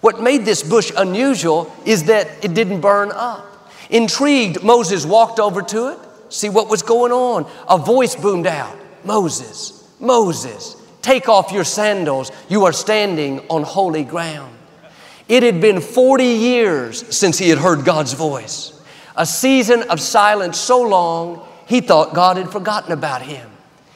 What 0.00 0.20
made 0.20 0.44
this 0.44 0.62
bush 0.62 0.92
unusual 0.96 1.72
is 1.84 2.04
that 2.04 2.28
it 2.44 2.54
didn't 2.54 2.80
burn 2.80 3.12
up. 3.12 3.46
Intrigued, 3.88 4.62
Moses 4.62 5.06
walked 5.06 5.38
over 5.38 5.62
to 5.62 5.88
it, 5.88 5.98
see 6.28 6.48
what 6.48 6.68
was 6.68 6.82
going 6.82 7.12
on. 7.12 7.50
A 7.68 7.78
voice 7.78 8.16
boomed 8.16 8.46
out 8.46 8.76
Moses, 9.04 9.88
Moses, 10.00 10.76
take 11.02 11.28
off 11.28 11.52
your 11.52 11.64
sandals. 11.64 12.30
You 12.48 12.64
are 12.64 12.72
standing 12.72 13.40
on 13.48 13.62
holy 13.62 14.04
ground. 14.04 14.54
It 15.28 15.42
had 15.42 15.60
been 15.60 15.80
40 15.80 16.24
years 16.24 17.16
since 17.16 17.38
he 17.38 17.48
had 17.48 17.58
heard 17.58 17.84
God's 17.84 18.12
voice 18.12 18.72
a 19.16 19.26
season 19.26 19.82
of 19.84 20.00
silence 20.00 20.58
so 20.58 20.80
long, 20.80 21.46
he 21.66 21.80
thought 21.80 22.14
God 22.14 22.36
had 22.36 22.50
forgotten 22.50 22.92
about 22.92 23.22
him. 23.22 23.48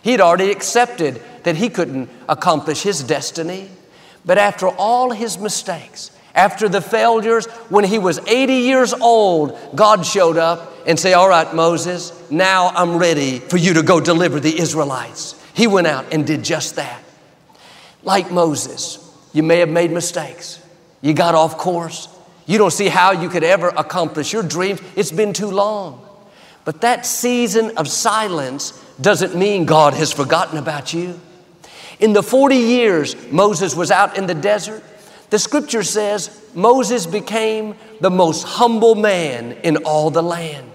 He'd 0.07 0.21
already 0.21 0.53
accepted 0.53 1.21
that 1.42 1.57
he 1.57 1.69
couldn't 1.69 2.09
accomplish 2.29 2.83
his 2.83 3.03
destiny. 3.03 3.69
But 4.25 4.38
after 4.38 4.69
all 4.69 5.11
his 5.11 5.37
mistakes, 5.37 6.12
after 6.33 6.69
the 6.69 6.81
failures, 6.81 7.47
when 7.71 7.83
he 7.83 7.99
was 7.99 8.21
80 8.25 8.53
years 8.53 8.95
old, 8.95 9.59
God 9.75 10.07
showed 10.07 10.37
up 10.37 10.73
and 10.87 10.97
said, 10.97 11.14
All 11.14 11.29
right, 11.29 11.53
Moses, 11.53 12.12
now 12.31 12.69
I'm 12.69 12.99
ready 12.99 13.40
for 13.40 13.57
you 13.57 13.75
to 13.75 13.83
go 13.83 13.99
deliver 13.99 14.38
the 14.38 14.57
Israelites. 14.57 15.35
He 15.55 15.66
went 15.66 15.88
out 15.88 16.12
and 16.12 16.25
did 16.25 16.45
just 16.45 16.77
that. 16.77 17.03
Like 18.05 18.31
Moses, 18.31 19.01
you 19.33 19.42
may 19.42 19.59
have 19.59 19.71
made 19.71 19.90
mistakes. 19.90 20.64
You 21.01 21.14
got 21.14 21.35
off 21.35 21.59
course. 21.59 22.07
You 22.47 22.59
don't 22.59 22.73
see 22.73 22.87
how 22.87 23.11
you 23.11 23.29
could 23.29 23.42
ever 23.42 23.71
accomplish 23.71 24.33
your 24.33 24.45
dreams. 24.45 24.81
It's 24.95 25.11
been 25.11 25.33
too 25.33 25.51
long. 25.51 26.01
But 26.64 26.83
that 26.83 27.07
season 27.07 27.77
of 27.77 27.88
silence 27.88 28.73
doesn't 29.01 29.35
mean 29.35 29.65
God 29.65 29.95
has 29.95 30.13
forgotten 30.13 30.59
about 30.59 30.93
you. 30.95 31.21
In 31.99 32.13
the 32.13 32.23
40 32.23 32.57
years 32.57 33.17
Moses 33.31 33.75
was 33.75 33.91
out 33.91 34.17
in 34.17 34.27
the 34.27 34.35
desert, 34.35 34.83
the 35.31 35.39
scripture 35.39 35.83
says 35.83 36.43
Moses 36.55 37.07
became 37.07 37.75
the 38.01 38.11
most 38.11 38.45
humble 38.45 38.95
man 38.95 39.53
in 39.63 39.79
all 39.79 40.11
the 40.11 40.23
land. 40.23 40.71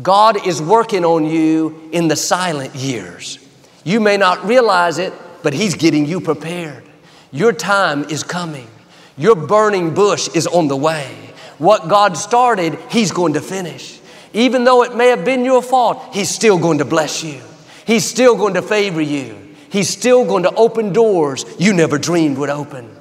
God 0.00 0.46
is 0.46 0.62
working 0.62 1.04
on 1.04 1.26
you 1.26 1.88
in 1.92 2.08
the 2.08 2.16
silent 2.16 2.74
years. 2.74 3.38
You 3.84 4.00
may 4.00 4.16
not 4.16 4.44
realize 4.44 4.98
it, 4.98 5.12
but 5.42 5.52
He's 5.52 5.74
getting 5.74 6.06
you 6.06 6.20
prepared. 6.20 6.84
Your 7.32 7.52
time 7.52 8.04
is 8.04 8.22
coming. 8.22 8.68
Your 9.16 9.34
burning 9.34 9.94
bush 9.94 10.28
is 10.34 10.46
on 10.46 10.68
the 10.68 10.76
way. 10.76 11.14
What 11.58 11.88
God 11.88 12.16
started, 12.16 12.78
He's 12.90 13.12
going 13.12 13.34
to 13.34 13.40
finish. 13.40 13.99
Even 14.32 14.64
though 14.64 14.82
it 14.82 14.94
may 14.94 15.08
have 15.08 15.24
been 15.24 15.44
your 15.44 15.62
fault, 15.62 16.02
He's 16.12 16.28
still 16.28 16.58
going 16.58 16.78
to 16.78 16.84
bless 16.84 17.22
you. 17.22 17.40
He's 17.86 18.04
still 18.04 18.36
going 18.36 18.54
to 18.54 18.62
favor 18.62 19.00
you. 19.00 19.36
He's 19.70 19.88
still 19.88 20.24
going 20.24 20.44
to 20.44 20.54
open 20.54 20.92
doors 20.92 21.44
you 21.58 21.72
never 21.72 21.98
dreamed 21.98 22.38
would 22.38 22.50
open. 22.50 22.96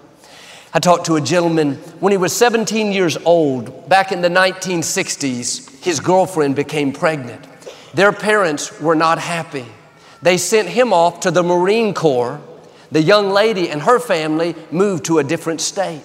I 0.73 0.79
talked 0.79 1.07
to 1.07 1.15
a 1.15 1.21
gentleman 1.21 1.75
when 1.99 2.11
he 2.11 2.17
was 2.17 2.35
17 2.35 2.91
years 2.91 3.17
old, 3.17 3.89
back 3.89 4.11
in 4.11 4.21
the 4.21 4.29
1960s, 4.29 5.83
his 5.83 5.99
girlfriend 5.99 6.55
became 6.55 6.91
pregnant. 6.91 7.43
Their 7.95 8.11
parents 8.11 8.79
were 8.79 8.95
not 8.95 9.17
happy. 9.17 9.65
They 10.21 10.37
sent 10.37 10.69
him 10.69 10.93
off 10.93 11.21
to 11.21 11.31
the 11.31 11.41
Marine 11.41 11.95
Corps 11.95 12.39
the 12.91 13.01
young 13.01 13.29
lady 13.29 13.69
and 13.69 13.81
her 13.81 13.99
family 13.99 14.55
moved 14.71 15.05
to 15.05 15.19
a 15.19 15.23
different 15.23 15.61
state. 15.61 16.01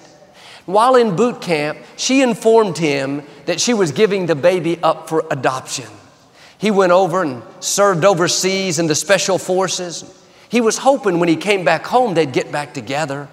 While 0.65 0.95
in 0.95 1.15
boot 1.15 1.41
camp, 1.41 1.77
she 1.95 2.21
informed 2.21 2.77
him 2.77 3.23
that 3.45 3.61
she 3.61 3.73
was 3.73 3.91
giving 3.91 4.25
the 4.25 4.35
baby 4.35 4.79
up 4.81 5.07
for 5.07 5.25
adoption. 5.29 5.85
He 6.57 6.71
went 6.71 6.91
over 6.91 7.21
and 7.21 7.43
served 7.59 8.03
overseas 8.03 8.79
in 8.79 8.87
the 8.87 8.95
special 8.95 9.37
forces. 9.37 10.03
He 10.49 10.61
was 10.61 10.79
hoping 10.79 11.19
when 11.19 11.29
he 11.29 11.35
came 11.35 11.63
back 11.63 11.85
home 11.85 12.13
they'd 12.13 12.31
get 12.31 12.51
back 12.51 12.73
together. 12.73 13.27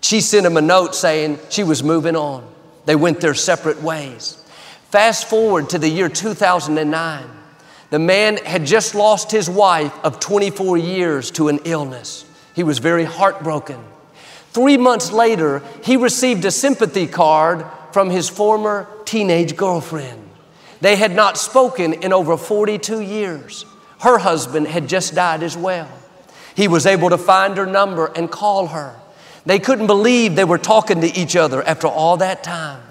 She 0.00 0.20
sent 0.20 0.46
him 0.46 0.56
a 0.56 0.62
note 0.62 0.94
saying 0.94 1.38
she 1.50 1.64
was 1.64 1.82
moving 1.82 2.16
on. 2.16 2.50
They 2.86 2.96
went 2.96 3.20
their 3.20 3.34
separate 3.34 3.82
ways. 3.82 4.42
Fast 4.90 5.28
forward 5.28 5.68
to 5.70 5.78
the 5.78 5.88
year 5.88 6.08
2009. 6.08 7.30
The 7.90 7.98
man 7.98 8.38
had 8.38 8.64
just 8.64 8.94
lost 8.94 9.30
his 9.30 9.50
wife 9.50 9.92
of 10.04 10.20
24 10.20 10.78
years 10.78 11.30
to 11.32 11.48
an 11.48 11.58
illness. 11.64 12.24
He 12.54 12.62
was 12.62 12.78
very 12.78 13.04
heartbroken. 13.04 13.82
Three 14.52 14.76
months 14.76 15.12
later, 15.12 15.62
he 15.84 15.96
received 15.96 16.44
a 16.44 16.50
sympathy 16.50 17.06
card 17.06 17.66
from 17.92 18.10
his 18.10 18.28
former 18.28 18.88
teenage 19.04 19.56
girlfriend. 19.56 20.28
They 20.80 20.96
had 20.96 21.14
not 21.14 21.36
spoken 21.36 21.94
in 21.94 22.12
over 22.12 22.36
42 22.36 23.00
years. 23.00 23.64
Her 24.00 24.18
husband 24.18 24.68
had 24.68 24.88
just 24.88 25.14
died 25.14 25.42
as 25.42 25.56
well. 25.56 25.88
he 26.54 26.66
was 26.66 26.86
able 26.86 27.08
to 27.10 27.18
find 27.18 27.56
her 27.56 27.66
number 27.66 28.06
and 28.16 28.28
call 28.28 28.66
her. 28.68 28.96
They 29.46 29.60
couldn't 29.60 29.86
believe 29.86 30.34
they 30.34 30.44
were 30.44 30.58
talking 30.58 31.00
to 31.02 31.06
each 31.16 31.36
other 31.36 31.62
after 31.62 31.86
all 31.86 32.16
that 32.16 32.42
time. 32.42 32.82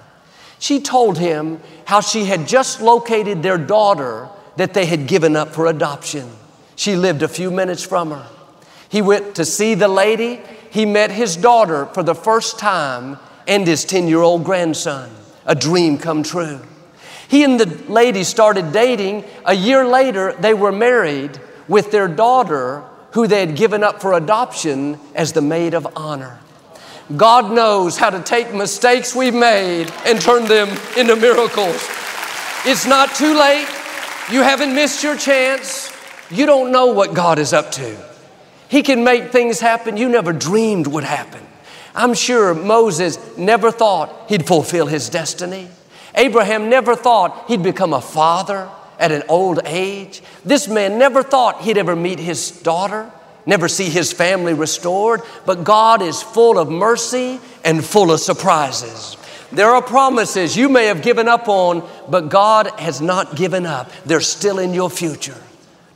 She 0.58 0.80
told 0.80 1.18
him 1.18 1.60
how 1.84 2.00
she 2.00 2.24
had 2.24 2.48
just 2.48 2.80
located 2.80 3.42
their 3.42 3.58
daughter 3.58 4.28
that 4.56 4.72
they 4.72 4.86
had 4.86 5.06
given 5.06 5.36
up 5.36 5.54
for 5.54 5.66
adoption. 5.66 6.30
She 6.76 6.96
lived 6.96 7.22
a 7.22 7.28
few 7.28 7.50
minutes 7.50 7.84
from 7.84 8.10
her. 8.10 8.26
He 8.88 9.02
went 9.02 9.34
to 9.34 9.44
see 9.44 9.74
the 9.74 9.88
lady. 9.88 10.40
He 10.70 10.86
met 10.86 11.10
his 11.10 11.36
daughter 11.36 11.86
for 11.86 12.02
the 12.02 12.14
first 12.14 12.58
time 12.58 13.18
and 13.46 13.66
his 13.66 13.84
10 13.84 14.08
year 14.08 14.20
old 14.20 14.44
grandson. 14.44 15.10
A 15.46 15.54
dream 15.54 15.98
come 15.98 16.22
true. 16.22 16.60
He 17.28 17.44
and 17.44 17.58
the 17.58 17.66
lady 17.90 18.24
started 18.24 18.72
dating. 18.72 19.24
A 19.44 19.54
year 19.54 19.86
later, 19.86 20.32
they 20.32 20.54
were 20.54 20.72
married 20.72 21.38
with 21.68 21.90
their 21.90 22.08
daughter, 22.08 22.82
who 23.12 23.26
they 23.26 23.40
had 23.40 23.56
given 23.56 23.82
up 23.82 24.00
for 24.00 24.14
adoption 24.14 24.98
as 25.14 25.32
the 25.32 25.42
maid 25.42 25.74
of 25.74 25.86
honor. 25.96 26.38
God 27.16 27.52
knows 27.52 27.96
how 27.96 28.10
to 28.10 28.22
take 28.22 28.52
mistakes 28.54 29.14
we've 29.14 29.34
made 29.34 29.90
and 30.04 30.20
turn 30.20 30.44
them 30.46 30.68
into 30.96 31.16
miracles. 31.16 31.88
It's 32.64 32.86
not 32.86 33.14
too 33.14 33.38
late. 33.38 33.66
You 34.30 34.42
haven't 34.42 34.74
missed 34.74 35.02
your 35.02 35.16
chance. 35.16 35.90
You 36.30 36.44
don't 36.44 36.70
know 36.70 36.86
what 36.88 37.14
God 37.14 37.38
is 37.38 37.54
up 37.54 37.72
to. 37.72 38.07
He 38.68 38.82
can 38.82 39.04
make 39.04 39.32
things 39.32 39.60
happen 39.60 39.96
you 39.96 40.08
never 40.08 40.32
dreamed 40.32 40.86
would 40.86 41.04
happen. 41.04 41.40
I'm 41.94 42.14
sure 42.14 42.54
Moses 42.54 43.18
never 43.36 43.70
thought 43.70 44.28
he'd 44.28 44.46
fulfill 44.46 44.86
his 44.86 45.08
destiny. 45.08 45.68
Abraham 46.14 46.68
never 46.68 46.94
thought 46.94 47.46
he'd 47.48 47.62
become 47.62 47.92
a 47.92 48.00
father 48.00 48.68
at 48.98 49.12
an 49.12 49.22
old 49.28 49.60
age. 49.64 50.22
This 50.44 50.68
man 50.68 50.98
never 50.98 51.22
thought 51.22 51.62
he'd 51.62 51.78
ever 51.78 51.96
meet 51.96 52.18
his 52.18 52.50
daughter, 52.50 53.10
never 53.46 53.68
see 53.68 53.88
his 53.88 54.12
family 54.12 54.54
restored. 54.54 55.22
But 55.46 55.64
God 55.64 56.02
is 56.02 56.22
full 56.22 56.58
of 56.58 56.70
mercy 56.70 57.40
and 57.64 57.84
full 57.84 58.12
of 58.12 58.20
surprises. 58.20 59.16
There 59.50 59.70
are 59.70 59.82
promises 59.82 60.56
you 60.56 60.68
may 60.68 60.86
have 60.86 61.02
given 61.02 61.26
up 61.26 61.48
on, 61.48 61.88
but 62.08 62.28
God 62.28 62.68
has 62.78 63.00
not 63.00 63.34
given 63.34 63.64
up. 63.64 63.90
They're 64.04 64.20
still 64.20 64.58
in 64.58 64.74
your 64.74 64.90
future. 64.90 65.36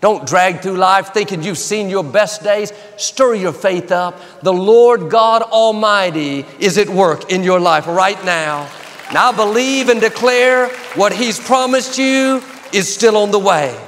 Don't 0.03 0.27
drag 0.27 0.63
through 0.63 0.79
life 0.79 1.15
thinking 1.15 1.45
you've 1.45 1.57
seen 1.57 1.89
your 1.89 2.03
best 2.03 2.43
days. 2.43 2.73
Stir 2.97 3.35
your 3.35 3.53
faith 3.53 3.93
up. 3.93 4.19
The 4.43 4.53
Lord 4.53 5.09
God 5.09 5.43
Almighty 5.43 6.45
is 6.59 6.77
at 6.77 6.89
work 6.89 7.31
in 7.31 7.45
your 7.45 7.61
life 7.61 7.87
right 7.87 8.23
now. 8.25 8.69
Now 9.15 9.31
believe 9.31 9.89
and 9.89 10.01
declare 10.01 10.71
what 10.97 11.13
He's 11.13 11.39
promised 11.39 11.99
you 11.99 12.43
is 12.73 12.93
still 12.93 13.17
on 13.17 13.31
the 13.31 13.39
way. 13.39 13.81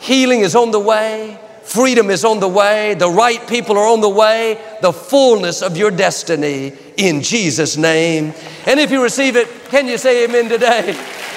Healing 0.00 0.40
is 0.40 0.56
on 0.56 0.70
the 0.70 0.80
way. 0.80 1.38
Freedom 1.62 2.08
is 2.08 2.24
on 2.24 2.40
the 2.40 2.48
way. 2.48 2.94
The 2.94 3.10
right 3.10 3.46
people 3.46 3.76
are 3.76 3.86
on 3.86 4.00
the 4.00 4.08
way. 4.08 4.58
The 4.80 4.94
fullness 4.94 5.60
of 5.60 5.76
your 5.76 5.90
destiny 5.90 6.72
in 6.96 7.20
Jesus' 7.20 7.76
name. 7.76 8.32
And 8.64 8.80
if 8.80 8.90
you 8.90 9.02
receive 9.02 9.36
it, 9.36 9.46
can 9.68 9.86
you 9.86 9.98
say 9.98 10.24
amen 10.24 10.48
today? 10.48 10.98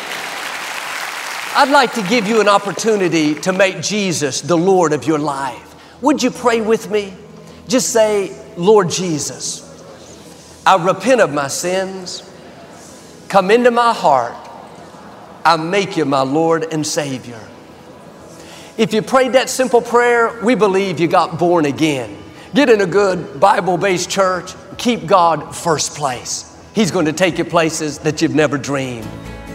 I'd 1.55 1.69
like 1.69 1.93
to 1.93 2.01
give 2.01 2.27
you 2.27 2.41
an 2.41 2.47
opportunity 2.47 3.35
to 3.41 3.53
make 3.53 3.79
Jesus 3.79 4.41
the 4.41 4.57
Lord 4.57 4.91
of 4.91 5.05
your 5.05 5.19
life. 5.19 6.01
Would 6.01 6.23
you 6.23 6.31
pray 6.31 6.61
with 6.61 6.89
me? 6.89 7.13
Just 7.67 7.93
say, 7.93 8.35
Lord 8.57 8.89
Jesus, 8.89 9.61
I 10.65 10.83
repent 10.83 11.21
of 11.21 11.31
my 11.31 11.47
sins. 11.47 12.27
Come 13.29 13.51
into 13.51 13.69
my 13.69 13.93
heart. 13.93 14.33
I 15.45 15.57
make 15.57 15.95
you 15.95 16.05
my 16.05 16.21
Lord 16.21 16.73
and 16.73 16.85
Savior. 16.85 17.39
If 18.75 18.91
you 18.91 19.03
prayed 19.03 19.33
that 19.33 19.47
simple 19.47 19.81
prayer, 19.81 20.43
we 20.43 20.55
believe 20.55 20.99
you 20.99 21.07
got 21.07 21.37
born 21.37 21.65
again. 21.65 22.17
Get 22.55 22.67
in 22.67 22.81
a 22.81 22.87
good 22.87 23.39
Bible 23.39 23.77
based 23.77 24.09
church. 24.09 24.55
Keep 24.79 25.05
God 25.05 25.55
first 25.55 25.95
place. 25.95 26.49
He's 26.73 26.89
going 26.89 27.05
to 27.05 27.13
take 27.13 27.37
you 27.37 27.45
places 27.45 27.99
that 27.99 28.23
you've 28.23 28.33
never 28.33 28.57
dreamed. 28.57 29.07